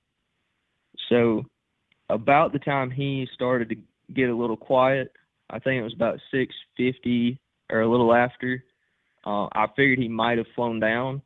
So 1.08 1.44
about 2.10 2.52
the 2.52 2.58
time 2.58 2.90
he 2.90 3.26
started 3.34 3.70
to 3.70 3.76
get 4.14 4.28
a 4.28 4.36
little 4.36 4.56
quiet, 4.56 5.12
I 5.50 5.58
think 5.58 5.80
it 5.80 5.84
was 5.84 5.94
about 5.94 6.20
6:50 6.32 7.38
or 7.70 7.80
a 7.80 7.90
little 7.90 8.14
after. 8.14 8.64
Uh, 9.24 9.46
I 9.52 9.66
figured 9.74 9.98
he 9.98 10.08
might 10.08 10.38
have 10.38 10.46
flown 10.54 10.80
down, 10.80 11.22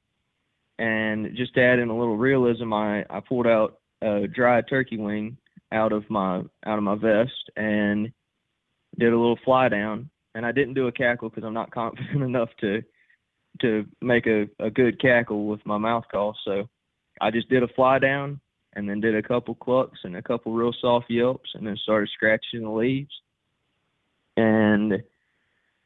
and 0.78 1.36
just 1.36 1.54
to 1.54 1.62
add 1.62 1.78
in 1.78 1.90
a 1.90 1.98
little 1.98 2.16
realism, 2.16 2.72
I 2.72 3.04
I 3.10 3.20
pulled 3.20 3.46
out 3.46 3.78
a 4.02 4.26
dried 4.26 4.64
turkey 4.68 4.96
wing 4.96 5.36
out 5.72 5.92
of 5.92 6.08
my 6.08 6.38
out 6.66 6.78
of 6.78 6.82
my 6.82 6.94
vest 6.94 7.50
and 7.56 8.10
did 8.98 9.12
a 9.12 9.18
little 9.18 9.38
fly 9.44 9.68
down. 9.68 10.10
And 10.34 10.46
I 10.46 10.52
didn't 10.52 10.74
do 10.74 10.86
a 10.86 10.92
cackle 10.92 11.28
because 11.28 11.44
I'm 11.44 11.54
not 11.54 11.70
confident 11.74 12.22
enough 12.22 12.50
to 12.60 12.82
to 13.60 13.84
make 14.00 14.26
a, 14.26 14.46
a 14.58 14.70
good 14.70 15.00
cackle 15.00 15.46
with 15.46 15.64
my 15.66 15.76
mouth 15.76 16.04
call. 16.10 16.36
So 16.44 16.68
I 17.20 17.30
just 17.30 17.48
did 17.48 17.62
a 17.62 17.68
fly 17.68 17.98
down 17.98 18.40
and 18.74 18.88
then 18.88 19.00
did 19.00 19.16
a 19.16 19.22
couple 19.22 19.54
clucks 19.54 19.98
and 20.04 20.16
a 20.16 20.22
couple 20.22 20.52
real 20.52 20.72
soft 20.80 21.10
yelps 21.10 21.50
and 21.54 21.66
then 21.66 21.76
started 21.82 22.08
scratching 22.14 22.62
the 22.62 22.70
leaves. 22.70 23.12
And 24.36 25.02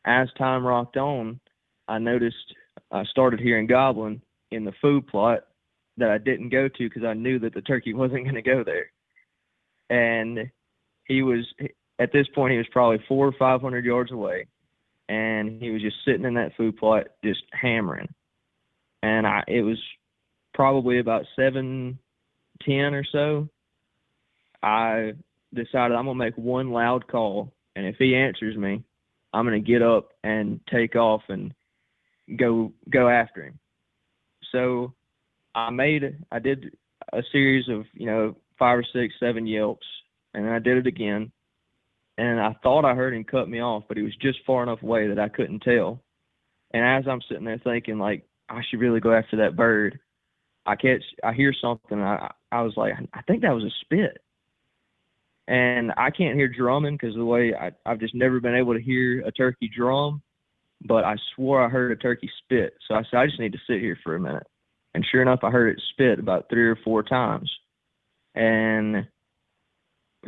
as 0.05 0.29
time 0.37 0.67
rocked 0.67 0.97
on, 0.97 1.41
I 1.89 1.99
noticed 1.99 2.55
I 2.91 3.05
started 3.05 3.41
hearing 3.41 3.67
gobbling 3.67 4.23
in 4.51 4.65
the 4.65 4.73
food 4.81 5.07
plot 5.07 5.41
that 5.97 6.11
I 6.11 6.19
didn't 6.19 6.49
go 6.51 6.69
to 6.69 6.89
because 6.89 7.05
I 7.05 7.15
knew 7.15 7.39
that 7.41 7.55
the 7.55 7.63
turkey 7.63 7.95
wasn't 7.95 8.25
going 8.25 8.35
to 8.35 8.43
go 8.43 8.65
there. 8.65 8.91
And 9.91 10.51
he 11.07 11.23
was 11.23 11.45
at 11.99 12.13
this 12.13 12.27
point 12.35 12.53
he 12.53 12.59
was 12.59 12.67
probably 12.73 13.05
four 13.07 13.27
or 13.27 13.35
five 13.39 13.61
hundred 13.61 13.85
yards 13.85 14.11
away, 14.11 14.47
and 15.09 15.61
he 15.61 15.71
was 15.71 15.83
just 15.83 15.97
sitting 16.05 16.25
in 16.25 16.35
that 16.35 16.57
food 16.57 16.77
plot 16.77 17.09
just 17.23 17.43
hammering. 17.53 18.09
And 19.03 19.27
I 19.27 19.45
it 19.47 19.63
was 19.63 19.79
probably 20.55 20.99
about 20.99 21.27
seven 21.37 21.99
ten 22.63 22.95
or 22.95 23.05
so. 23.05 23.49
I 24.63 25.13
decided 25.53 25.95
I'm 25.95 26.07
gonna 26.07 26.15
make 26.15 26.39
one 26.39 26.71
loud 26.71 27.07
call, 27.07 27.53
and 27.77 27.87
if 27.87 27.97
he 27.99 28.17
answers 28.17 28.57
me, 28.57 28.83
I'm 29.35 29.45
gonna 29.45 29.61
get 29.61 29.83
up 29.83 30.11
and 30.23 30.61
take 30.73 30.95
off 30.95 31.23
and 31.29 31.53
go 32.39 32.73
go 32.89 33.09
after 33.09 33.45
him. 33.45 33.59
So 34.53 34.95
I 35.55 35.71
made 35.71 36.03
I 36.31 36.39
did 36.39 36.77
a 37.13 37.23
series 37.33 37.69
of 37.69 37.85
you 37.93 38.07
know 38.07 38.37
five 38.59 38.79
or 38.79 38.85
six 38.93 39.15
seven 39.19 39.47
yelps, 39.47 39.87
and 40.33 40.49
I 40.49 40.61
did 40.61 40.79
it 40.79 40.87
again, 40.87 41.33
and 42.17 42.41
I 42.41 42.55
thought 42.63 42.85
I 42.85 42.95
heard 42.95 43.13
him 43.13 43.25
cut 43.25 43.49
me 43.49 43.61
off, 43.61 43.85
but 43.89 43.97
he 43.97 44.05
was 44.05 44.17
just 44.23 44.39
far 44.47 44.63
enough 44.63 44.83
away 44.83 45.09
that 45.09 45.19
I 45.19 45.29
couldn't 45.29 45.61
tell. 45.61 46.01
And 46.73 46.85
as 46.85 47.09
I'm 47.11 47.21
sitting 47.29 47.45
there 47.45 47.61
thinking 47.63 47.99
like 47.99 48.25
I 48.49 48.61
should 48.71 48.81
really 48.81 49.01
go 49.01 49.13
after 49.13 49.37
that 49.39 49.57
bird, 49.57 49.99
I 50.65 50.77
catch 50.77 51.03
I 51.25 51.33
hear 51.33 51.53
something. 51.61 51.99
I 51.99 52.31
I 52.53 52.63
was 52.63 52.75
like 52.77 52.95
I 53.13 53.23
think 53.23 53.43
that 53.43 53.55
was 53.55 53.65
a 53.65 53.75
spit, 53.81 54.23
and 55.49 55.93
I 55.97 56.11
can't 56.11 56.37
hear 56.37 56.49
drumming 56.49 56.95
because 56.95 57.15
the 57.15 57.25
way 57.25 57.55
I 57.55 57.71
I've 57.87 58.01
just 58.01 58.15
never 58.15 58.41
been 58.41 58.55
able 58.55 58.75
to 58.75 58.81
hear 58.81 59.21
a 59.21 59.33
turkey 59.33 59.71
drum, 59.75 60.23
but 60.87 61.05
I 61.05 61.17
swore 61.35 61.65
I 61.65 61.69
heard 61.69 61.93
a 61.93 61.97
turkey 61.97 62.31
spit. 62.43 62.75
So 62.89 62.95
I 62.95 63.03
said 63.11 63.19
I 63.19 63.27
just 63.27 63.41
need 63.41 63.53
to 63.53 63.59
sit 63.67 63.81
here 63.81 63.99
for 64.03 64.17
a 64.17 64.21
minute, 64.21 64.47
and 64.95 65.05
sure 65.11 65.23
enough 65.23 65.41
I 65.43 65.51
heard 65.51 65.77
it 65.77 65.83
spit 65.91 66.19
about 66.19 66.49
three 66.49 66.67
or 66.67 66.79
four 66.85 67.03
times, 67.03 67.51
and 68.35 69.07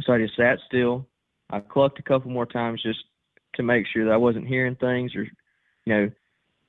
so 0.05 0.13
I 0.13 0.19
just 0.19 0.37
sat 0.37 0.59
still. 0.67 1.07
I 1.51 1.61
clucked 1.61 1.99
a 1.99 2.03
couple 2.03 2.31
more 2.31 2.47
times 2.47 2.83
just 2.83 2.99
to 3.55 3.63
make 3.63 3.87
sure 3.93 4.05
that 4.05 4.13
I 4.13 4.17
wasn't 4.17 4.49
hearing 4.49 4.77
things 4.77 5.15
or, 5.15 5.23
you 5.85 5.95
know, 5.95 6.11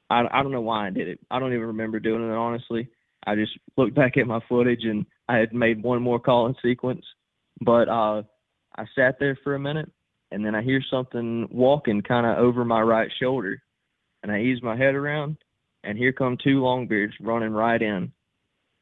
I 0.10 0.23
I 0.31 0.43
don't 0.43 0.51
know 0.51 0.62
why 0.62 0.88
I 0.88 0.89
did 0.89 1.07
it. 1.07 1.19
I 1.29 1.39
don't 1.39 1.53
even 1.53 1.67
remember 1.67 1.99
doing 1.99 2.23
it 2.23 2.33
honestly. 2.33 2.89
I 3.25 3.36
just 3.36 3.51
looked 3.75 3.95
back 3.95 4.15
at 4.17 4.27
my 4.27 4.39
footage 4.47 4.83
and 4.83 5.05
I 5.27 5.38
had 5.38 5.53
made 5.53 5.83
one 5.83 6.01
more 6.01 6.19
call 6.19 6.47
in 6.47 6.55
sequence, 6.63 7.05
but 7.60 7.89
uh, 7.89 8.23
I 8.78 8.86
sat 8.96 9.18
there 9.20 9.38
for 9.44 9.56
a 9.56 9.60
minute 9.60 9.92
and 10.32 10.46
then 10.46 10.56
I 10.56 10.62
hear 10.62 10.82
something 10.90 11.48
walking 11.52 12.02
kind 12.02 12.26
of 12.26 12.38
over 12.38 12.66
my 12.66 12.82
right 12.82 13.10
shoulder, 13.22 13.62
and 14.24 14.32
I 14.32 14.42
ease 14.42 14.62
my 14.62 14.76
head 14.76 14.96
around, 14.96 15.38
and 15.84 15.98
here 15.98 16.12
come 16.12 16.38
two 16.38 16.62
longbeards 16.62 17.13
running 17.22 17.52
right 17.52 17.82
in. 17.82 18.12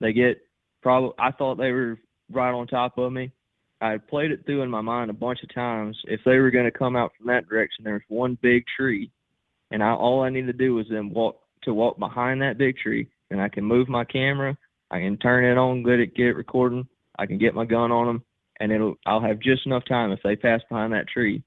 They 0.02 0.14
get 0.14 0.42
probably 0.82 1.12
I 1.20 1.32
thought 1.32 1.56
they 1.56 1.72
were 1.72 2.00
right 2.32 2.52
on 2.52 2.68
top 2.68 2.98
of 2.98 3.12
me. 3.12 3.32
I 3.82 3.92
had 3.92 4.08
played 4.08 4.32
it 4.32 4.46
through 4.46 4.64
in 4.64 4.70
my 4.70 4.82
mind 4.82 5.12
a 5.12 5.14
bunch 5.14 5.44
of 5.44 5.54
times. 5.54 5.98
If 6.06 6.22
they 6.26 6.38
were 6.38 6.52
going 6.52 6.66
to 6.66 6.72
come 6.72 6.96
out 6.96 7.12
from 7.18 7.28
that 7.28 7.48
direction, 7.48 7.84
there 7.84 7.94
was 7.94 8.02
one 8.08 8.38
big 8.42 8.64
tree, 8.76 9.12
and 9.72 9.84
I 9.84 9.92
all 9.92 10.24
I 10.24 10.30
needed 10.30 10.48
to 10.48 10.66
do 10.66 10.76
was 10.76 10.88
then 10.90 11.12
walk 11.12 11.40
to 11.64 11.74
walk 11.74 12.00
behind 12.00 12.42
that 12.42 12.58
big 12.58 12.78
tree, 12.78 13.08
and 13.30 13.40
I 13.40 13.50
can 13.50 13.64
move 13.64 13.88
my 13.88 14.04
camera. 14.04 14.58
I 14.92 15.00
can 15.00 15.18
turn 15.18 15.46
it 15.46 15.58
on, 15.58 15.84
get 15.84 16.00
it 16.00 16.16
get 16.16 16.36
recording. 16.36 16.88
I 17.18 17.26
can 17.26 17.38
get 17.38 17.56
my 17.56 17.66
gun 17.66 17.92
on 17.92 18.08
them, 18.08 18.24
and 18.60 18.72
it'll 18.72 18.96
I'll 19.06 19.22
have 19.22 19.40
just 19.40 19.66
enough 19.66 19.84
time 19.88 20.12
if 20.12 20.20
they 20.24 20.36
pass 20.36 20.62
behind 20.70 20.94
that 20.94 21.08
tree 21.08 21.44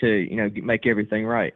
to 0.00 0.06
you 0.06 0.36
know 0.36 0.50
make 0.62 0.86
everything 0.86 1.26
right. 1.26 1.54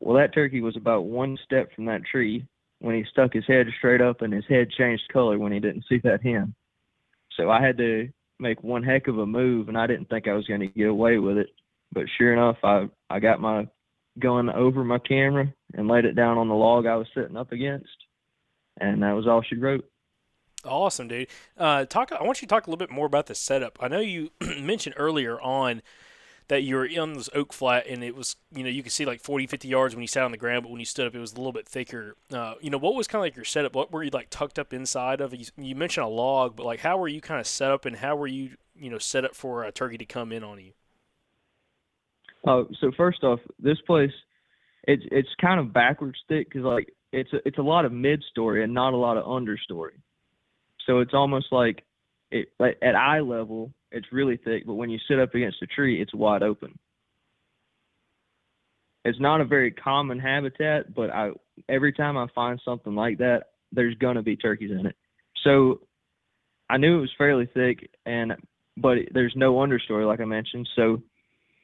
Well, 0.00 0.16
that 0.16 0.34
turkey 0.34 0.60
was 0.60 0.76
about 0.76 1.04
one 1.04 1.38
step 1.44 1.74
from 1.74 1.84
that 1.86 2.04
tree 2.10 2.46
when 2.80 2.94
he 2.94 3.04
stuck 3.10 3.34
his 3.34 3.46
head 3.46 3.66
straight 3.78 4.00
up, 4.00 4.22
and 4.22 4.32
his 4.32 4.46
head 4.48 4.70
changed 4.70 5.02
color 5.12 5.38
when 5.38 5.52
he 5.52 5.60
didn't 5.60 5.84
see 5.88 5.98
that 6.04 6.22
hen. 6.22 6.54
So 7.36 7.50
I 7.50 7.62
had 7.62 7.76
to 7.78 8.08
make 8.38 8.62
one 8.62 8.82
heck 8.82 9.06
of 9.06 9.18
a 9.18 9.26
move, 9.26 9.68
and 9.68 9.76
I 9.76 9.86
didn't 9.86 10.08
think 10.08 10.26
I 10.26 10.32
was 10.32 10.46
going 10.46 10.60
to 10.60 10.66
get 10.66 10.88
away 10.88 11.18
with 11.18 11.36
it. 11.36 11.50
But 11.92 12.04
sure 12.16 12.32
enough, 12.32 12.56
I 12.62 12.88
I 13.08 13.20
got 13.20 13.40
my 13.40 13.68
gun 14.18 14.50
over 14.50 14.84
my 14.84 14.98
camera 14.98 15.52
and 15.74 15.88
laid 15.88 16.04
it 16.04 16.16
down 16.16 16.38
on 16.38 16.48
the 16.48 16.54
log 16.54 16.86
I 16.86 16.96
was 16.96 17.06
sitting 17.14 17.36
up 17.36 17.52
against, 17.52 17.88
and 18.80 19.02
that 19.02 19.12
was 19.12 19.26
all 19.26 19.42
she 19.42 19.56
wrote. 19.56 19.89
Awesome, 20.64 21.08
dude. 21.08 21.28
Uh, 21.56 21.84
talk. 21.86 22.12
I 22.12 22.22
want 22.22 22.42
you 22.42 22.46
to 22.46 22.54
talk 22.54 22.66
a 22.66 22.70
little 22.70 22.78
bit 22.78 22.90
more 22.90 23.06
about 23.06 23.26
the 23.26 23.34
setup. 23.34 23.78
I 23.80 23.88
know 23.88 24.00
you 24.00 24.30
mentioned 24.40 24.94
earlier 24.98 25.40
on 25.40 25.82
that 26.48 26.64
you 26.64 26.74
were 26.74 26.88
on 27.00 27.14
this 27.14 27.30
oak 27.32 27.52
flat 27.52 27.86
and 27.86 28.02
it 28.02 28.14
was, 28.14 28.34
you 28.52 28.64
know, 28.64 28.68
you 28.68 28.82
could 28.82 28.90
see 28.90 29.04
like 29.04 29.20
40, 29.20 29.46
50 29.46 29.68
yards 29.68 29.94
when 29.94 30.02
you 30.02 30.08
sat 30.08 30.24
on 30.24 30.32
the 30.32 30.36
ground, 30.36 30.64
but 30.64 30.72
when 30.72 30.80
you 30.80 30.84
stood 30.84 31.06
up, 31.06 31.14
it 31.14 31.20
was 31.20 31.32
a 31.32 31.36
little 31.36 31.52
bit 31.52 31.66
thicker. 31.66 32.16
Uh, 32.32 32.54
you 32.60 32.70
know, 32.70 32.76
what 32.76 32.96
was 32.96 33.06
kind 33.06 33.20
of 33.20 33.24
like 33.24 33.36
your 33.36 33.44
setup? 33.44 33.76
What 33.76 33.92
were 33.92 34.02
you 34.02 34.10
like 34.12 34.30
tucked 34.30 34.58
up 34.58 34.72
inside 34.72 35.20
of? 35.20 35.32
You, 35.32 35.46
you 35.56 35.76
mentioned 35.76 36.04
a 36.04 36.08
log, 36.08 36.56
but 36.56 36.66
like 36.66 36.80
how 36.80 36.98
were 36.98 37.06
you 37.06 37.20
kind 37.20 37.40
of 37.40 37.46
set 37.46 37.70
up 37.70 37.86
and 37.86 37.96
how 37.96 38.16
were 38.16 38.26
you, 38.26 38.56
you 38.76 38.90
know, 38.90 38.98
set 38.98 39.24
up 39.24 39.36
for 39.36 39.62
a 39.62 39.70
turkey 39.70 39.96
to 39.98 40.04
come 40.04 40.32
in 40.32 40.42
on 40.42 40.58
you? 40.58 40.72
Uh, 42.44 42.64
so 42.80 42.90
first 42.96 43.22
off, 43.22 43.38
this 43.60 43.78
place, 43.86 44.12
it's 44.84 45.04
it's 45.12 45.28
kind 45.40 45.60
of 45.60 45.72
backwards 45.72 46.18
thick 46.28 46.48
because 46.48 46.64
like 46.64 46.92
it's 47.12 47.32
a, 47.32 47.36
it's 47.46 47.58
a 47.58 47.62
lot 47.62 47.84
of 47.84 47.92
mid 47.92 48.24
story 48.30 48.64
and 48.64 48.74
not 48.74 48.92
a 48.92 48.96
lot 48.96 49.16
of 49.16 49.24
understory. 49.24 49.92
So 50.86 51.00
it's 51.00 51.14
almost 51.14 51.46
like 51.50 51.84
it 52.30 52.48
like 52.58 52.78
at 52.82 52.94
eye 52.94 53.20
level, 53.20 53.72
it's 53.90 54.12
really 54.12 54.36
thick, 54.36 54.66
but 54.66 54.74
when 54.74 54.90
you 54.90 54.98
sit 55.08 55.18
up 55.18 55.34
against 55.34 55.62
a 55.62 55.66
tree, 55.66 56.00
it's 56.00 56.14
wide 56.14 56.42
open. 56.42 56.78
It's 59.04 59.20
not 59.20 59.40
a 59.40 59.44
very 59.44 59.70
common 59.70 60.18
habitat, 60.18 60.94
but 60.94 61.10
I 61.10 61.30
every 61.68 61.92
time 61.92 62.16
I 62.16 62.26
find 62.34 62.60
something 62.64 62.94
like 62.94 63.18
that, 63.18 63.44
there's 63.72 63.94
gonna 63.96 64.22
be 64.22 64.36
turkeys 64.36 64.70
in 64.70 64.86
it. 64.86 64.96
So 65.44 65.80
I 66.68 66.76
knew 66.76 66.98
it 66.98 67.00
was 67.00 67.10
fairly 67.18 67.48
thick, 67.52 67.90
and 68.06 68.36
but 68.76 68.98
there's 69.12 69.34
no 69.36 69.54
understory 69.54 70.06
like 70.06 70.20
I 70.20 70.24
mentioned. 70.24 70.68
So 70.76 71.02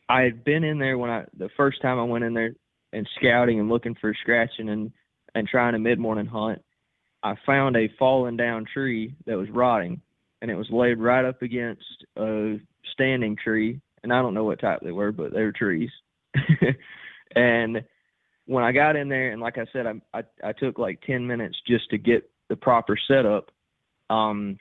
I 0.09 0.22
had 0.22 0.44
been 0.44 0.64
in 0.64 0.79
there 0.79 0.98
when 0.98 1.11
I 1.11 1.24
the 1.37 1.50
first 1.57 1.83
time 1.83 1.98
I 1.98 2.05
went 2.05 2.24
in 2.24 2.35
there 2.35 2.52
and 2.92 3.09
scouting 3.16 3.61
and 3.61 3.68
looking 3.68 3.94
for 4.00 4.14
scratching 4.22 4.68
and 4.68 4.92
and 5.35 5.46
trying 5.46 5.74
a 5.74 5.79
mid 5.79 5.98
morning 5.98 6.26
hunt. 6.26 6.62
I 7.22 7.35
found 7.44 7.76
a 7.76 7.90
fallen 7.98 8.37
down 8.37 8.66
tree 8.72 9.14
that 9.26 9.37
was 9.37 9.50
rotting, 9.50 10.00
and 10.40 10.50
it 10.50 10.55
was 10.55 10.68
laid 10.70 10.98
right 10.98 11.24
up 11.24 11.42
against 11.42 12.05
a 12.16 12.61
standing 12.92 13.37
tree. 13.37 13.81
And 14.02 14.12
I 14.12 14.22
don't 14.22 14.35
know 14.35 14.44
what 14.44 14.61
type 14.61 14.81
they 14.83 14.92
were, 14.92 15.12
but 15.12 15.33
they 15.33 15.42
were 15.42 15.52
trees. 15.52 15.90
and 17.35 17.83
when 18.44 18.62
I 18.62 18.72
got 18.72 18.96
in 18.96 19.09
there, 19.09 19.33
and 19.33 19.40
like 19.40 19.59
I 19.59 19.66
said, 19.72 19.87
I, 19.87 20.18
I 20.18 20.22
I 20.44 20.52
took 20.52 20.79
like 20.79 21.00
ten 21.02 21.26
minutes 21.26 21.57
just 21.66 21.90
to 21.90 21.98
get 21.98 22.31
the 22.48 22.57
proper 22.57 22.96
setup. 23.09 23.50
Um, 24.09 24.59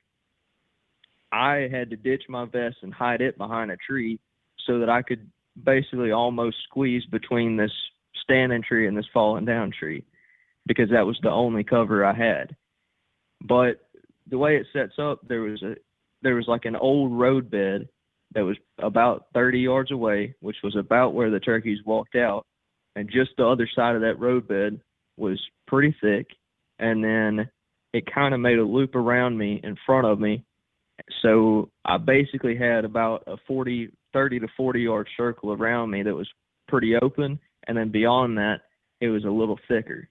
I 1.31 1.67
had 1.71 1.91
to 1.91 1.97
ditch 1.97 2.23
my 2.29 2.45
vest 2.45 2.77
and 2.81 2.93
hide 2.93 3.21
it 3.21 3.37
behind 3.37 3.69
a 3.69 3.77
tree 3.77 4.19
so 4.65 4.79
that 4.79 4.89
I 4.89 5.01
could 5.01 5.29
basically 5.61 6.11
almost 6.11 6.57
squeeze 6.63 7.05
between 7.05 7.57
this 7.57 7.71
standing 8.23 8.63
tree 8.63 8.87
and 8.87 8.97
this 8.97 9.05
fallen 9.13 9.45
down 9.45 9.71
tree 9.77 10.03
because 10.67 10.89
that 10.91 11.05
was 11.05 11.19
the 11.21 11.29
only 11.29 11.63
cover 11.63 12.05
I 12.05 12.13
had. 12.13 12.55
But 13.41 13.81
the 14.29 14.37
way 14.37 14.57
it 14.57 14.67
sets 14.73 14.93
up, 14.99 15.19
there 15.27 15.41
was 15.41 15.61
a 15.63 15.75
there 16.21 16.35
was 16.35 16.47
like 16.47 16.65
an 16.65 16.75
old 16.75 17.11
road 17.11 17.51
bed 17.51 17.87
that 18.33 18.43
was 18.43 18.57
about 18.79 19.27
30 19.33 19.59
yards 19.59 19.91
away, 19.91 20.33
which 20.41 20.57
was 20.63 20.75
about 20.75 21.13
where 21.13 21.29
the 21.29 21.39
turkeys 21.39 21.79
walked 21.85 22.15
out, 22.15 22.45
and 22.95 23.09
just 23.11 23.31
the 23.37 23.45
other 23.45 23.69
side 23.75 23.95
of 23.95 24.01
that 24.01 24.19
road 24.19 24.47
bed 24.47 24.79
was 25.17 25.39
pretty 25.67 25.95
thick, 26.01 26.27
and 26.79 27.03
then 27.03 27.49
it 27.93 28.11
kind 28.11 28.33
of 28.33 28.39
made 28.39 28.57
a 28.57 28.63
loop 28.63 28.95
around 28.95 29.37
me 29.37 29.61
in 29.63 29.77
front 29.85 30.07
of 30.07 30.19
me. 30.19 30.43
So 31.21 31.69
I 31.85 31.97
basically 31.97 32.57
had 32.57 32.85
about 32.85 33.23
a 33.27 33.37
40, 33.47 33.89
30 34.13 34.39
to 34.39 34.47
40 34.57 34.81
yard 34.81 35.07
circle 35.15 35.53
around 35.53 35.91
me 35.91 36.03
that 36.03 36.13
was 36.13 36.29
pretty 36.67 36.95
open, 36.95 37.39
and 37.67 37.77
then 37.77 37.91
beyond 37.91 38.37
that, 38.37 38.61
it 38.99 39.09
was 39.09 39.23
a 39.25 39.29
little 39.29 39.59
thicker. 39.67 40.09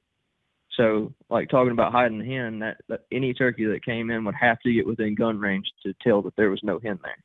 So, 0.77 1.13
like 1.31 1.49
talking 1.49 1.73
about 1.73 1.93
hiding 1.93 2.19
the 2.19 2.25
hen, 2.25 2.59
that, 2.61 2.79
that 2.89 3.05
any 3.13 3.33
turkey 3.33 3.65
that 3.67 3.85
came 3.85 4.11
in 4.11 4.25
would 4.25 4.35
have 4.35 4.59
to 4.61 4.73
get 4.73 4.87
within 4.87 5.15
gun 5.15 5.39
range 5.39 5.67
to 5.85 5.95
tell 6.03 6.23
that 6.23 6.35
there 6.37 6.51
was 6.51 6.61
no 6.63 6.79
hen 6.79 6.99
there. 7.03 7.17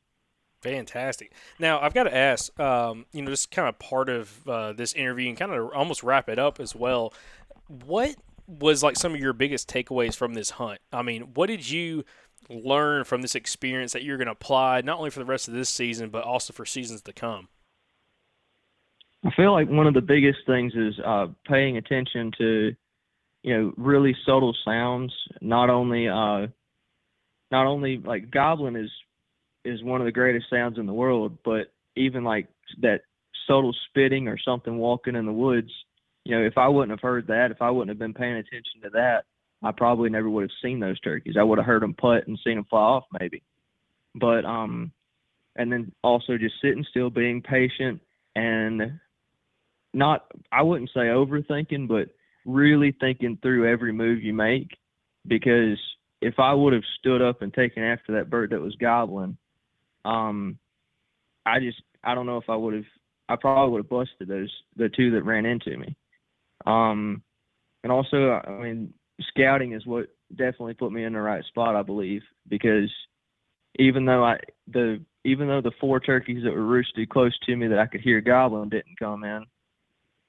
Fantastic. 0.62 1.31
Now 1.57 1.79
I've 1.79 1.93
got 1.93 2.03
to 2.03 2.15
ask, 2.15 2.57
um, 2.59 3.05
you 3.13 3.21
know, 3.21 3.31
just 3.31 3.49
kind 3.49 3.69
of 3.69 3.79
part 3.79 4.09
of 4.09 4.47
uh, 4.47 4.73
this 4.73 4.93
interview 4.93 5.29
and 5.29 5.38
kind 5.38 5.53
of 5.53 5.71
almost 5.73 6.03
wrap 6.03 6.27
it 6.27 6.38
up 6.38 6.59
as 6.59 6.75
well. 6.75 7.13
What 7.85 8.15
was 8.45 8.83
like 8.83 8.97
some 8.97 9.13
of 9.13 9.19
your 9.19 9.33
biggest 9.33 9.69
takeaways 9.69 10.15
from 10.15 10.33
this 10.33 10.51
hunt? 10.51 10.79
I 10.91 11.01
mean, 11.01 11.33
what 11.33 11.47
did 11.47 11.69
you 11.69 12.03
learn 12.49 13.03
from 13.03 13.21
this 13.21 13.35
experience 13.35 13.93
that 13.93 14.03
you're 14.03 14.17
going 14.17 14.25
to 14.25 14.33
apply 14.33 14.81
not 14.81 14.97
only 14.97 15.12
for 15.12 15.19
the 15.19 15.25
rest 15.25 15.47
of 15.47 15.53
this 15.53 15.69
season 15.69 16.09
but 16.09 16.23
also 16.23 16.51
for 16.51 16.65
seasons 16.65 17.01
to 17.03 17.13
come? 17.13 17.47
I 19.25 19.31
feel 19.35 19.51
like 19.51 19.69
one 19.69 19.88
of 19.88 19.93
the 19.93 20.01
biggest 20.01 20.39
things 20.45 20.73
is 20.75 20.99
uh, 21.05 21.27
paying 21.47 21.77
attention 21.77 22.31
to, 22.38 22.75
you 23.43 23.58
know, 23.58 23.73
really 23.78 24.15
subtle 24.25 24.56
sounds. 24.65 25.13
Not 25.41 25.69
only, 25.69 26.08
uh, 26.08 26.47
not 27.52 27.65
only 27.65 27.97
like 27.97 28.32
gobbling 28.32 28.75
is 28.75 28.91
is 29.65 29.84
one 29.84 30.02
of 30.02 30.06
the 30.06 30.12
greatest 30.12 30.49
sounds 30.49 30.78
in 30.78 30.86
the 30.86 30.93
world, 30.93 31.38
but 31.43 31.71
even 31.95 32.23
like 32.23 32.47
that 32.82 33.02
subtle 33.47 33.75
spitting 33.89 34.28
or 34.28 34.38
something 34.38 34.78
walking 34.78 35.15
in 35.15 35.25
the 35.25 35.32
woods. 35.32 35.71
You 36.25 36.38
know, 36.38 36.45
if 36.45 36.58
I 36.58 36.67
wouldn't 36.67 36.91
have 36.91 37.02
heard 37.02 37.28
that, 37.28 37.52
if 37.52 37.62
I 37.62 37.69
wouldn't 37.69 37.89
have 37.89 37.99
been 37.99 38.13
paying 38.13 38.36
attention 38.36 38.82
to 38.84 38.89
that, 38.91 39.23
I 39.63 39.71
probably 39.71 40.10
never 40.10 40.30
would 40.30 40.43
have 40.43 40.52
seen 40.62 40.80
those 40.80 40.99
turkeys. 40.99 41.36
I 41.38 41.43
would 41.43 41.58
have 41.58 41.65
heard 41.65 41.82
them 41.82 41.93
putt 41.93 42.28
and 42.28 42.39
seen 42.43 42.56
them 42.56 42.65
fly 42.69 42.80
off 42.80 43.06
maybe. 43.19 43.41
But 44.15 44.45
um, 44.45 44.91
and 45.56 45.71
then 45.71 45.91
also 46.04 46.38
just 46.38 46.56
sitting 46.62 46.86
still, 46.89 47.10
being 47.10 47.41
patient, 47.41 48.02
and 48.36 48.99
not 49.93 50.25
I 50.52 50.62
wouldn't 50.62 50.91
say 50.93 51.02
overthinking, 51.02 51.88
but 51.88 52.10
really 52.49 52.95
thinking 52.99 53.38
through 53.41 53.71
every 53.71 53.91
move 53.91 54.23
you 54.23 54.33
make. 54.33 54.77
Because 55.27 55.77
if 56.21 56.39
I 56.39 56.53
would 56.53 56.73
have 56.73 56.83
stood 56.99 57.21
up 57.21 57.41
and 57.41 57.53
taken 57.53 57.83
after 57.83 58.13
that 58.13 58.29
bird 58.29 58.51
that 58.51 58.62
was 58.62 58.75
gobbling, 58.75 59.38
um, 60.05 60.57
I 61.45 61.59
just 61.59 61.81
I 62.03 62.15
don't 62.15 62.25
know 62.25 62.38
if 62.38 62.49
I 62.49 62.55
would 62.55 62.73
have 62.73 62.85
I 63.27 63.35
probably 63.35 63.71
would 63.71 63.79
have 63.79 63.89
busted 63.89 64.27
those 64.27 64.51
the 64.75 64.89
two 64.89 65.12
that 65.12 65.23
ran 65.23 65.45
into 65.45 65.77
me. 65.77 65.95
Um, 66.65 67.21
and 67.83 67.91
also 67.91 68.41
I 68.45 68.51
mean 68.51 68.93
scouting 69.29 69.73
is 69.73 69.85
what 69.85 70.07
definitely 70.35 70.73
put 70.73 70.91
me 70.91 71.03
in 71.03 71.13
the 71.13 71.21
right 71.21 71.43
spot 71.45 71.75
I 71.75 71.81
believe 71.81 72.21
because 72.47 72.89
even 73.77 74.05
though 74.05 74.23
I 74.23 74.38
the 74.67 75.01
even 75.25 75.47
though 75.47 75.62
the 75.62 75.71
four 75.79 75.99
turkeys 75.99 76.43
that 76.43 76.53
were 76.53 76.65
roosted 76.65 77.09
close 77.09 77.38
to 77.45 77.55
me 77.55 77.67
that 77.67 77.79
I 77.79 77.88
could 77.88 78.01
hear 78.01 78.21
gobbling 78.21 78.69
didn't 78.69 78.99
come 78.99 79.23
in, 79.23 79.45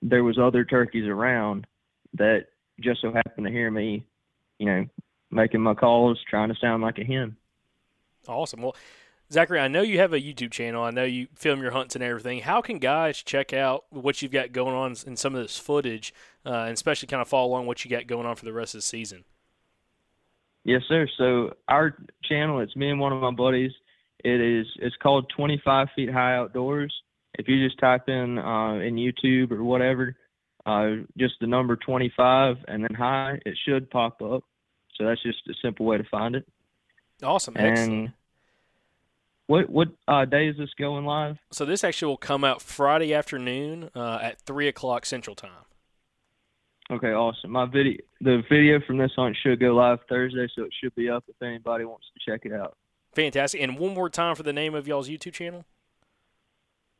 there 0.02 0.24
was 0.24 0.38
other 0.38 0.64
turkeys 0.64 1.06
around 1.06 1.66
that 2.14 2.46
just 2.80 3.00
so 3.02 3.12
happened 3.12 3.46
to 3.46 3.52
hear 3.52 3.70
me, 3.70 4.04
you 4.58 4.66
know, 4.66 4.86
making 5.30 5.60
my 5.60 5.74
calls, 5.74 6.18
trying 6.28 6.48
to 6.48 6.54
sound 6.60 6.82
like 6.82 6.98
a 6.98 7.04
hen. 7.04 7.36
Awesome. 8.28 8.62
Well, 8.62 8.76
Zachary, 9.32 9.60
I 9.60 9.68
know 9.68 9.82
you 9.82 9.98
have 9.98 10.12
a 10.12 10.20
YouTube 10.20 10.50
channel. 10.50 10.82
I 10.82 10.90
know 10.90 11.04
you 11.04 11.28
film 11.34 11.62
your 11.62 11.70
hunts 11.70 11.94
and 11.94 12.02
everything. 12.02 12.40
How 12.40 12.60
can 12.60 12.78
guys 12.78 13.22
check 13.22 13.52
out 13.52 13.84
what 13.90 14.20
you've 14.20 14.32
got 14.32 14.52
going 14.52 14.74
on 14.74 14.96
in 15.06 15.16
some 15.16 15.34
of 15.36 15.42
this 15.42 15.56
footage, 15.56 16.12
uh, 16.44 16.64
and 16.64 16.72
especially 16.72 17.06
kind 17.06 17.22
of 17.22 17.28
follow 17.28 17.48
along 17.48 17.66
what 17.66 17.84
you 17.84 17.90
got 17.90 18.08
going 18.08 18.26
on 18.26 18.34
for 18.34 18.44
the 18.44 18.52
rest 18.52 18.74
of 18.74 18.78
the 18.78 18.82
season? 18.82 19.24
Yes, 20.64 20.82
sir. 20.88 21.06
So 21.16 21.54
our 21.68 21.96
channel, 22.24 22.60
it's 22.60 22.74
me 22.76 22.90
and 22.90 23.00
one 23.00 23.12
of 23.12 23.22
my 23.22 23.30
buddies. 23.30 23.72
It 24.24 24.40
is 24.40 24.66
it's 24.76 24.96
called 24.96 25.30
25 25.34 25.88
Feet 25.94 26.10
High 26.10 26.34
Outdoors. 26.34 26.92
If 27.34 27.48
you 27.48 27.64
just 27.64 27.78
type 27.78 28.08
in 28.08 28.38
uh, 28.38 28.74
in 28.74 28.96
YouTube 28.96 29.52
or 29.52 29.62
whatever, 29.62 30.16
uh, 30.66 30.90
just 31.16 31.34
the 31.40 31.46
number 31.46 31.76
25 31.76 32.56
and 32.68 32.84
then 32.84 32.94
high, 32.94 33.38
it 33.46 33.56
should 33.66 33.90
pop 33.90 34.20
up. 34.22 34.44
So 34.96 35.06
that's 35.06 35.22
just 35.22 35.38
a 35.48 35.54
simple 35.62 35.86
way 35.86 35.98
to 35.98 36.04
find 36.04 36.34
it. 36.34 36.46
Awesome. 37.22 37.56
And 37.56 37.66
Excellent. 37.66 38.10
what 39.46 39.70
what 39.70 39.88
uh, 40.08 40.24
day 40.24 40.48
is 40.48 40.56
this 40.56 40.70
going 40.78 41.04
live? 41.04 41.38
So 41.50 41.64
this 41.64 41.84
actually 41.84 42.08
will 42.08 42.16
come 42.16 42.44
out 42.44 42.62
Friday 42.62 43.14
afternoon 43.14 43.90
uh, 43.94 44.18
at 44.22 44.40
three 44.40 44.68
o'clock 44.68 45.06
Central 45.06 45.36
Time. 45.36 45.64
Okay, 46.90 47.12
awesome. 47.12 47.52
My 47.52 47.66
video, 47.66 47.98
the 48.20 48.42
video 48.50 48.80
from 48.84 48.98
this 48.98 49.12
hunt 49.14 49.36
should 49.40 49.60
go 49.60 49.74
live 49.74 50.00
Thursday, 50.08 50.48
so 50.56 50.64
it 50.64 50.72
should 50.82 50.94
be 50.96 51.08
up 51.08 51.24
if 51.28 51.40
anybody 51.40 51.84
wants 51.84 52.06
to 52.12 52.30
check 52.30 52.44
it 52.44 52.52
out. 52.52 52.76
Fantastic. 53.14 53.60
And 53.60 53.78
one 53.78 53.94
more 53.94 54.10
time 54.10 54.34
for 54.34 54.42
the 54.42 54.52
name 54.52 54.74
of 54.74 54.88
y'all's 54.88 55.08
YouTube 55.08 55.34
channel. 55.34 55.64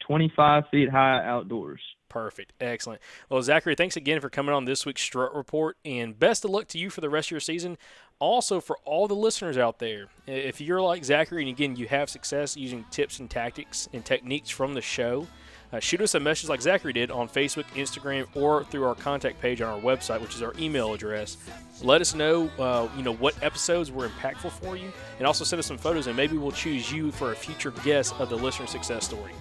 25 0.07 0.64
feet 0.70 0.90
high 0.90 1.25
outdoors. 1.25 1.81
Perfect. 2.11 2.53
Excellent. 2.61 3.01
Well, 3.31 3.40
Zachary, 3.40 3.77
thanks 3.77 3.96
again 3.96 4.20
for 4.20 4.29
coming 4.29 4.55
on 4.55 4.66
this 4.66 4.85
week's 4.85 5.01
Strut 5.01 5.35
Report, 5.35 5.77
and 5.85 6.18
best 6.18 6.44
of 6.44 6.51
luck 6.51 6.66
to 6.68 6.79
you 6.79 6.90
for 6.90 7.01
the 7.01 7.09
rest 7.09 7.29
of 7.29 7.31
your 7.31 7.40
season. 7.40 7.79
Also, 8.18 8.61
for 8.61 8.77
all 8.85 9.09
the 9.09 9.14
listeners 9.14 9.57
out 9.57 9.79
there, 9.79 10.09
if 10.27 10.61
you're 10.61 10.83
like 10.83 11.05
Zachary 11.05 11.42
and 11.42 11.49
again 11.49 11.77
you 11.77 11.87
have 11.87 12.11
success 12.11 12.57
using 12.57 12.85
tips 12.90 13.20
and 13.20 13.31
tactics 13.31 13.88
and 13.94 14.05
techniques 14.05 14.51
from 14.51 14.75
the 14.75 14.83
show, 14.83 15.27
uh, 15.73 15.79
shoot 15.79 16.01
us 16.01 16.16
a 16.16 16.20
message 16.20 16.49
like 16.49 16.61
Zachary 16.61 16.92
did 16.92 17.12
on 17.12 17.29
Facebook, 17.29 17.64
Instagram, 17.77 18.27
or 18.35 18.64
through 18.64 18.85
our 18.85 18.96
contact 18.96 19.40
page 19.40 19.61
on 19.62 19.73
our 19.73 19.81
website, 19.81 20.20
which 20.20 20.35
is 20.35 20.42
our 20.42 20.53
email 20.59 20.92
address. 20.92 21.37
Let 21.81 22.01
us 22.01 22.12
know, 22.14 22.51
uh, 22.59 22.88
you 22.96 23.05
know, 23.05 23.14
what 23.14 23.40
episodes 23.40 23.92
were 23.92 24.09
impactful 24.09 24.51
for 24.51 24.77
you, 24.77 24.92
and 25.18 25.27
also 25.27 25.44
send 25.44 25.61
us 25.61 25.66
some 25.66 25.79
photos, 25.79 26.09
and 26.09 26.16
maybe 26.16 26.37
we'll 26.37 26.51
choose 26.51 26.90
you 26.90 27.12
for 27.12 27.31
a 27.31 27.37
future 27.37 27.70
guest 27.85 28.14
of 28.18 28.31
the 28.31 28.37
listener 28.37 28.66
success 28.66 29.05
story. 29.05 29.33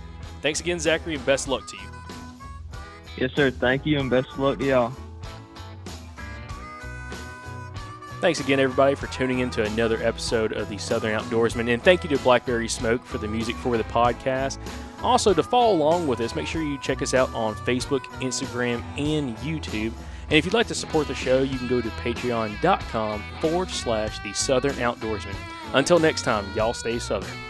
Thanks 0.42 0.60
again, 0.60 0.80
Zachary, 0.80 1.16
and 1.16 1.26
best 1.26 1.48
luck 1.48 1.68
to 1.68 1.76
you. 1.76 1.99
Yes, 3.18 3.32
sir. 3.36 3.52
Thank 3.52 3.86
you, 3.86 4.00
and 4.00 4.10
best 4.10 4.30
of 4.30 4.40
luck 4.40 4.60
to 4.60 4.66
y'all. 4.66 4.94
Thanks 8.22 8.42
again, 8.42 8.60
everybody, 8.60 8.96
for 8.96 9.08
tuning 9.08 9.40
in 9.40 9.50
to 9.52 9.64
another 9.64 9.98
episode 10.04 10.52
of 10.52 10.68
the 10.68 10.78
Southern 10.78 11.18
Outdoorsmen. 11.18 11.74
And 11.74 11.82
thank 11.82 12.04
you 12.04 12.10
to 12.10 12.18
Blackberry 12.22 12.68
Smoke 12.68 13.06
for 13.06 13.18
the 13.18 13.28
music 13.30 13.56
for 13.56 13.78
the 13.78 13.86
podcast. 13.86 14.60
Also, 15.02 15.34
to 15.34 15.42
follow 15.42 15.74
along 15.74 16.06
with 16.06 16.20
us, 16.20 16.36
make 16.36 16.46
sure 16.46 16.62
you 16.62 16.78
check 16.80 17.02
us 17.02 17.14
out 17.14 17.34
on 17.34 17.56
Facebook, 17.56 18.02
Instagram, 18.20 18.84
and 18.98 19.38
YouTube. 19.38 19.94
And 20.24 20.34
if 20.34 20.44
you'd 20.44 20.54
like 20.54 20.68
to 20.68 20.76
support 20.76 21.08
the 21.08 21.16
show, 21.16 21.42
you 21.42 21.58
can 21.58 21.70
go 21.70 21.80
to 21.80 21.90
patreon.com 21.90 23.24
forward 23.40 23.70
slash 23.70 24.20
the 24.20 24.34
Southern 24.34 24.74
Outdoorsmen. 24.74 25.36
Until 25.74 26.00
next 26.00 26.24
time, 26.24 26.46
y'all 26.56 26.74
stay 26.74 27.00
Southern. 27.00 27.49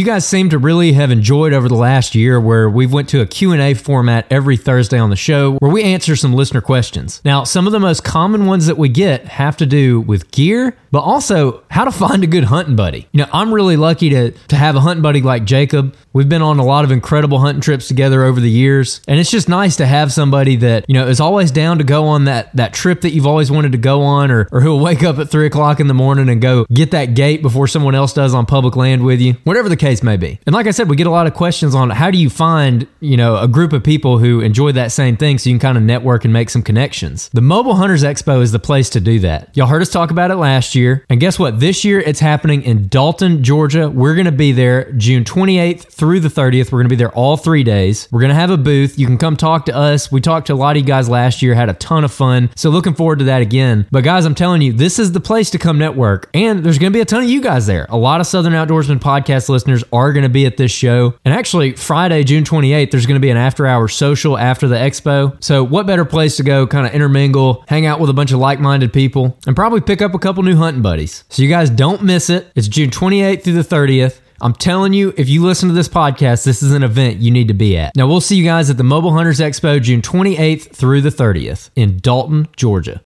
You 0.00 0.06
guys 0.06 0.26
seem 0.26 0.48
to 0.48 0.56
really 0.56 0.94
have 0.94 1.10
enjoyed 1.10 1.52
over 1.52 1.68
the 1.68 1.74
last 1.74 2.14
year 2.14 2.40
where 2.40 2.70
we've 2.70 2.90
went 2.90 3.10
to 3.10 3.20
a 3.20 3.26
Q&A 3.26 3.74
format 3.74 4.26
every 4.30 4.56
Thursday 4.56 4.98
on 4.98 5.10
the 5.10 5.14
show 5.14 5.56
where 5.56 5.70
we 5.70 5.82
answer 5.82 6.16
some 6.16 6.32
listener 6.32 6.62
questions. 6.62 7.20
Now, 7.22 7.44
some 7.44 7.66
of 7.66 7.72
the 7.72 7.80
most 7.80 8.02
common 8.02 8.46
ones 8.46 8.64
that 8.64 8.78
we 8.78 8.88
get 8.88 9.26
have 9.26 9.58
to 9.58 9.66
do 9.66 10.00
with 10.00 10.30
gear, 10.30 10.74
but 10.90 11.00
also 11.00 11.64
how 11.70 11.84
to 11.84 11.92
find 11.92 12.24
a 12.24 12.26
good 12.26 12.44
hunting 12.44 12.76
buddy. 12.76 13.08
You 13.12 13.18
know, 13.18 13.28
I'm 13.30 13.52
really 13.52 13.76
lucky 13.76 14.08
to 14.08 14.30
to 14.30 14.56
have 14.56 14.74
a 14.74 14.80
hunting 14.80 15.02
buddy 15.02 15.20
like 15.20 15.44
Jacob. 15.44 15.94
We've 16.14 16.30
been 16.30 16.40
on 16.40 16.58
a 16.58 16.64
lot 16.64 16.84
of 16.84 16.90
incredible 16.90 17.38
hunting 17.38 17.60
trips 17.60 17.86
together 17.86 18.24
over 18.24 18.40
the 18.40 18.50
years, 18.50 19.02
and 19.06 19.20
it's 19.20 19.30
just 19.30 19.50
nice 19.50 19.76
to 19.76 19.86
have 19.86 20.14
somebody 20.14 20.56
that 20.56 20.86
you 20.88 20.94
know 20.94 21.08
is 21.08 21.20
always 21.20 21.50
down 21.50 21.76
to 21.76 21.84
go 21.84 22.06
on 22.06 22.24
that 22.24 22.56
that 22.56 22.72
trip 22.72 23.02
that 23.02 23.10
you've 23.10 23.26
always 23.26 23.50
wanted 23.50 23.72
to 23.72 23.78
go 23.78 24.00
on, 24.00 24.30
or 24.30 24.48
or 24.50 24.62
who'll 24.62 24.80
wake 24.80 25.02
up 25.02 25.18
at 25.18 25.28
three 25.28 25.46
o'clock 25.46 25.78
in 25.78 25.88
the 25.88 25.94
morning 25.94 26.30
and 26.30 26.40
go 26.40 26.64
get 26.72 26.92
that 26.92 27.14
gate 27.14 27.42
before 27.42 27.68
someone 27.68 27.94
else 27.94 28.14
does 28.14 28.32
on 28.32 28.46
public 28.46 28.76
land 28.76 29.04
with 29.04 29.20
you, 29.20 29.34
whatever 29.44 29.68
the 29.68 29.76
case 29.76 29.89
may 30.02 30.16
be. 30.16 30.38
And 30.46 30.54
like 30.54 30.66
I 30.66 30.70
said, 30.70 30.88
we 30.88 30.96
get 30.96 31.06
a 31.06 31.10
lot 31.10 31.26
of 31.26 31.34
questions 31.34 31.74
on 31.74 31.90
how 31.90 32.10
do 32.10 32.18
you 32.18 32.30
find 32.30 32.86
you 33.00 33.16
know 33.16 33.36
a 33.36 33.48
group 33.48 33.72
of 33.72 33.82
people 33.82 34.18
who 34.18 34.40
enjoy 34.40 34.72
that 34.72 34.92
same 34.92 35.16
thing, 35.16 35.38
so 35.38 35.50
you 35.50 35.54
can 35.54 35.60
kind 35.60 35.76
of 35.76 35.84
network 35.84 36.24
and 36.24 36.32
make 36.32 36.50
some 36.50 36.62
connections. 36.62 37.28
The 37.32 37.40
Mobile 37.40 37.74
Hunters 37.74 38.02
Expo 38.02 38.40
is 38.40 38.52
the 38.52 38.58
place 38.58 38.90
to 38.90 39.00
do 39.00 39.18
that. 39.20 39.56
Y'all 39.56 39.66
heard 39.66 39.82
us 39.82 39.90
talk 39.90 40.10
about 40.10 40.30
it 40.30 40.36
last 40.36 40.74
year, 40.74 41.04
and 41.10 41.20
guess 41.20 41.38
what? 41.38 41.60
This 41.60 41.84
year 41.84 42.00
it's 42.00 42.20
happening 42.20 42.62
in 42.62 42.88
Dalton, 42.88 43.42
Georgia. 43.42 43.90
We're 43.90 44.14
going 44.14 44.26
to 44.26 44.32
be 44.32 44.52
there 44.52 44.92
June 44.92 45.24
28th 45.24 45.92
through 45.92 46.20
the 46.20 46.28
30th. 46.28 46.66
We're 46.72 46.78
going 46.78 46.84
to 46.84 46.90
be 46.90 46.96
there 46.96 47.12
all 47.12 47.36
three 47.36 47.64
days. 47.64 48.08
We're 48.10 48.20
going 48.20 48.30
to 48.30 48.36
have 48.36 48.50
a 48.50 48.56
booth. 48.56 48.98
You 48.98 49.06
can 49.06 49.18
come 49.18 49.36
talk 49.36 49.66
to 49.66 49.74
us. 49.76 50.10
We 50.12 50.20
talked 50.20 50.46
to 50.48 50.54
a 50.54 50.54
lot 50.54 50.76
of 50.76 50.82
you 50.82 50.86
guys 50.86 51.08
last 51.08 51.42
year, 51.42 51.54
had 51.54 51.68
a 51.68 51.74
ton 51.74 52.04
of 52.04 52.12
fun. 52.12 52.50
So 52.56 52.70
looking 52.70 52.94
forward 52.94 53.18
to 53.20 53.24
that 53.26 53.42
again. 53.42 53.86
But 53.90 54.04
guys, 54.04 54.24
I'm 54.24 54.34
telling 54.34 54.62
you, 54.62 54.72
this 54.72 54.98
is 54.98 55.12
the 55.12 55.20
place 55.20 55.50
to 55.50 55.58
come 55.58 55.78
network. 55.78 56.30
And 56.34 56.64
there's 56.64 56.78
going 56.78 56.92
to 56.92 56.96
be 56.96 57.00
a 57.00 57.04
ton 57.04 57.22
of 57.22 57.28
you 57.28 57.40
guys 57.40 57.66
there. 57.66 57.86
A 57.88 57.96
lot 57.96 58.20
of 58.20 58.26
Southern 58.26 58.52
Outdoorsmen 58.52 58.98
podcast 59.00 59.48
listeners 59.48 59.79
listeners 59.80 59.98
are 59.98 60.12
going 60.12 60.22
to 60.22 60.28
be 60.28 60.46
at 60.46 60.56
this 60.56 60.70
show. 60.70 61.14
And 61.24 61.34
actually, 61.34 61.72
Friday, 61.72 62.24
June 62.24 62.44
28th, 62.44 62.90
there's 62.90 63.06
going 63.06 63.20
to 63.20 63.24
be 63.24 63.30
an 63.30 63.36
after 63.36 63.66
hour 63.66 63.88
social 63.88 64.38
after 64.38 64.68
the 64.68 64.76
expo. 64.76 65.42
So, 65.42 65.64
what 65.64 65.86
better 65.86 66.04
place 66.04 66.36
to 66.36 66.42
go 66.42 66.66
kind 66.66 66.86
of 66.86 66.92
intermingle, 66.92 67.64
hang 67.68 67.86
out 67.86 68.00
with 68.00 68.10
a 68.10 68.14
bunch 68.14 68.32
of 68.32 68.38
like 68.38 68.60
minded 68.60 68.92
people, 68.92 69.38
and 69.46 69.56
probably 69.56 69.80
pick 69.80 70.02
up 70.02 70.14
a 70.14 70.18
couple 70.18 70.42
new 70.42 70.56
hunting 70.56 70.82
buddies? 70.82 71.24
So, 71.28 71.42
you 71.42 71.48
guys 71.48 71.70
don't 71.70 72.02
miss 72.02 72.30
it. 72.30 72.50
It's 72.54 72.68
June 72.68 72.90
28th 72.90 73.42
through 73.42 73.62
the 73.62 73.62
30th. 73.62 74.20
I'm 74.42 74.54
telling 74.54 74.94
you, 74.94 75.12
if 75.18 75.28
you 75.28 75.44
listen 75.44 75.68
to 75.68 75.74
this 75.74 75.88
podcast, 75.88 76.44
this 76.44 76.62
is 76.62 76.72
an 76.72 76.82
event 76.82 77.18
you 77.18 77.30
need 77.30 77.48
to 77.48 77.54
be 77.54 77.76
at. 77.76 77.94
Now, 77.94 78.06
we'll 78.06 78.22
see 78.22 78.36
you 78.36 78.44
guys 78.44 78.70
at 78.70 78.78
the 78.78 78.84
Mobile 78.84 79.12
Hunters 79.12 79.38
Expo 79.38 79.82
June 79.82 80.00
28th 80.00 80.74
through 80.74 81.02
the 81.02 81.10
30th 81.10 81.68
in 81.76 81.98
Dalton, 81.98 82.48
Georgia. 82.56 82.98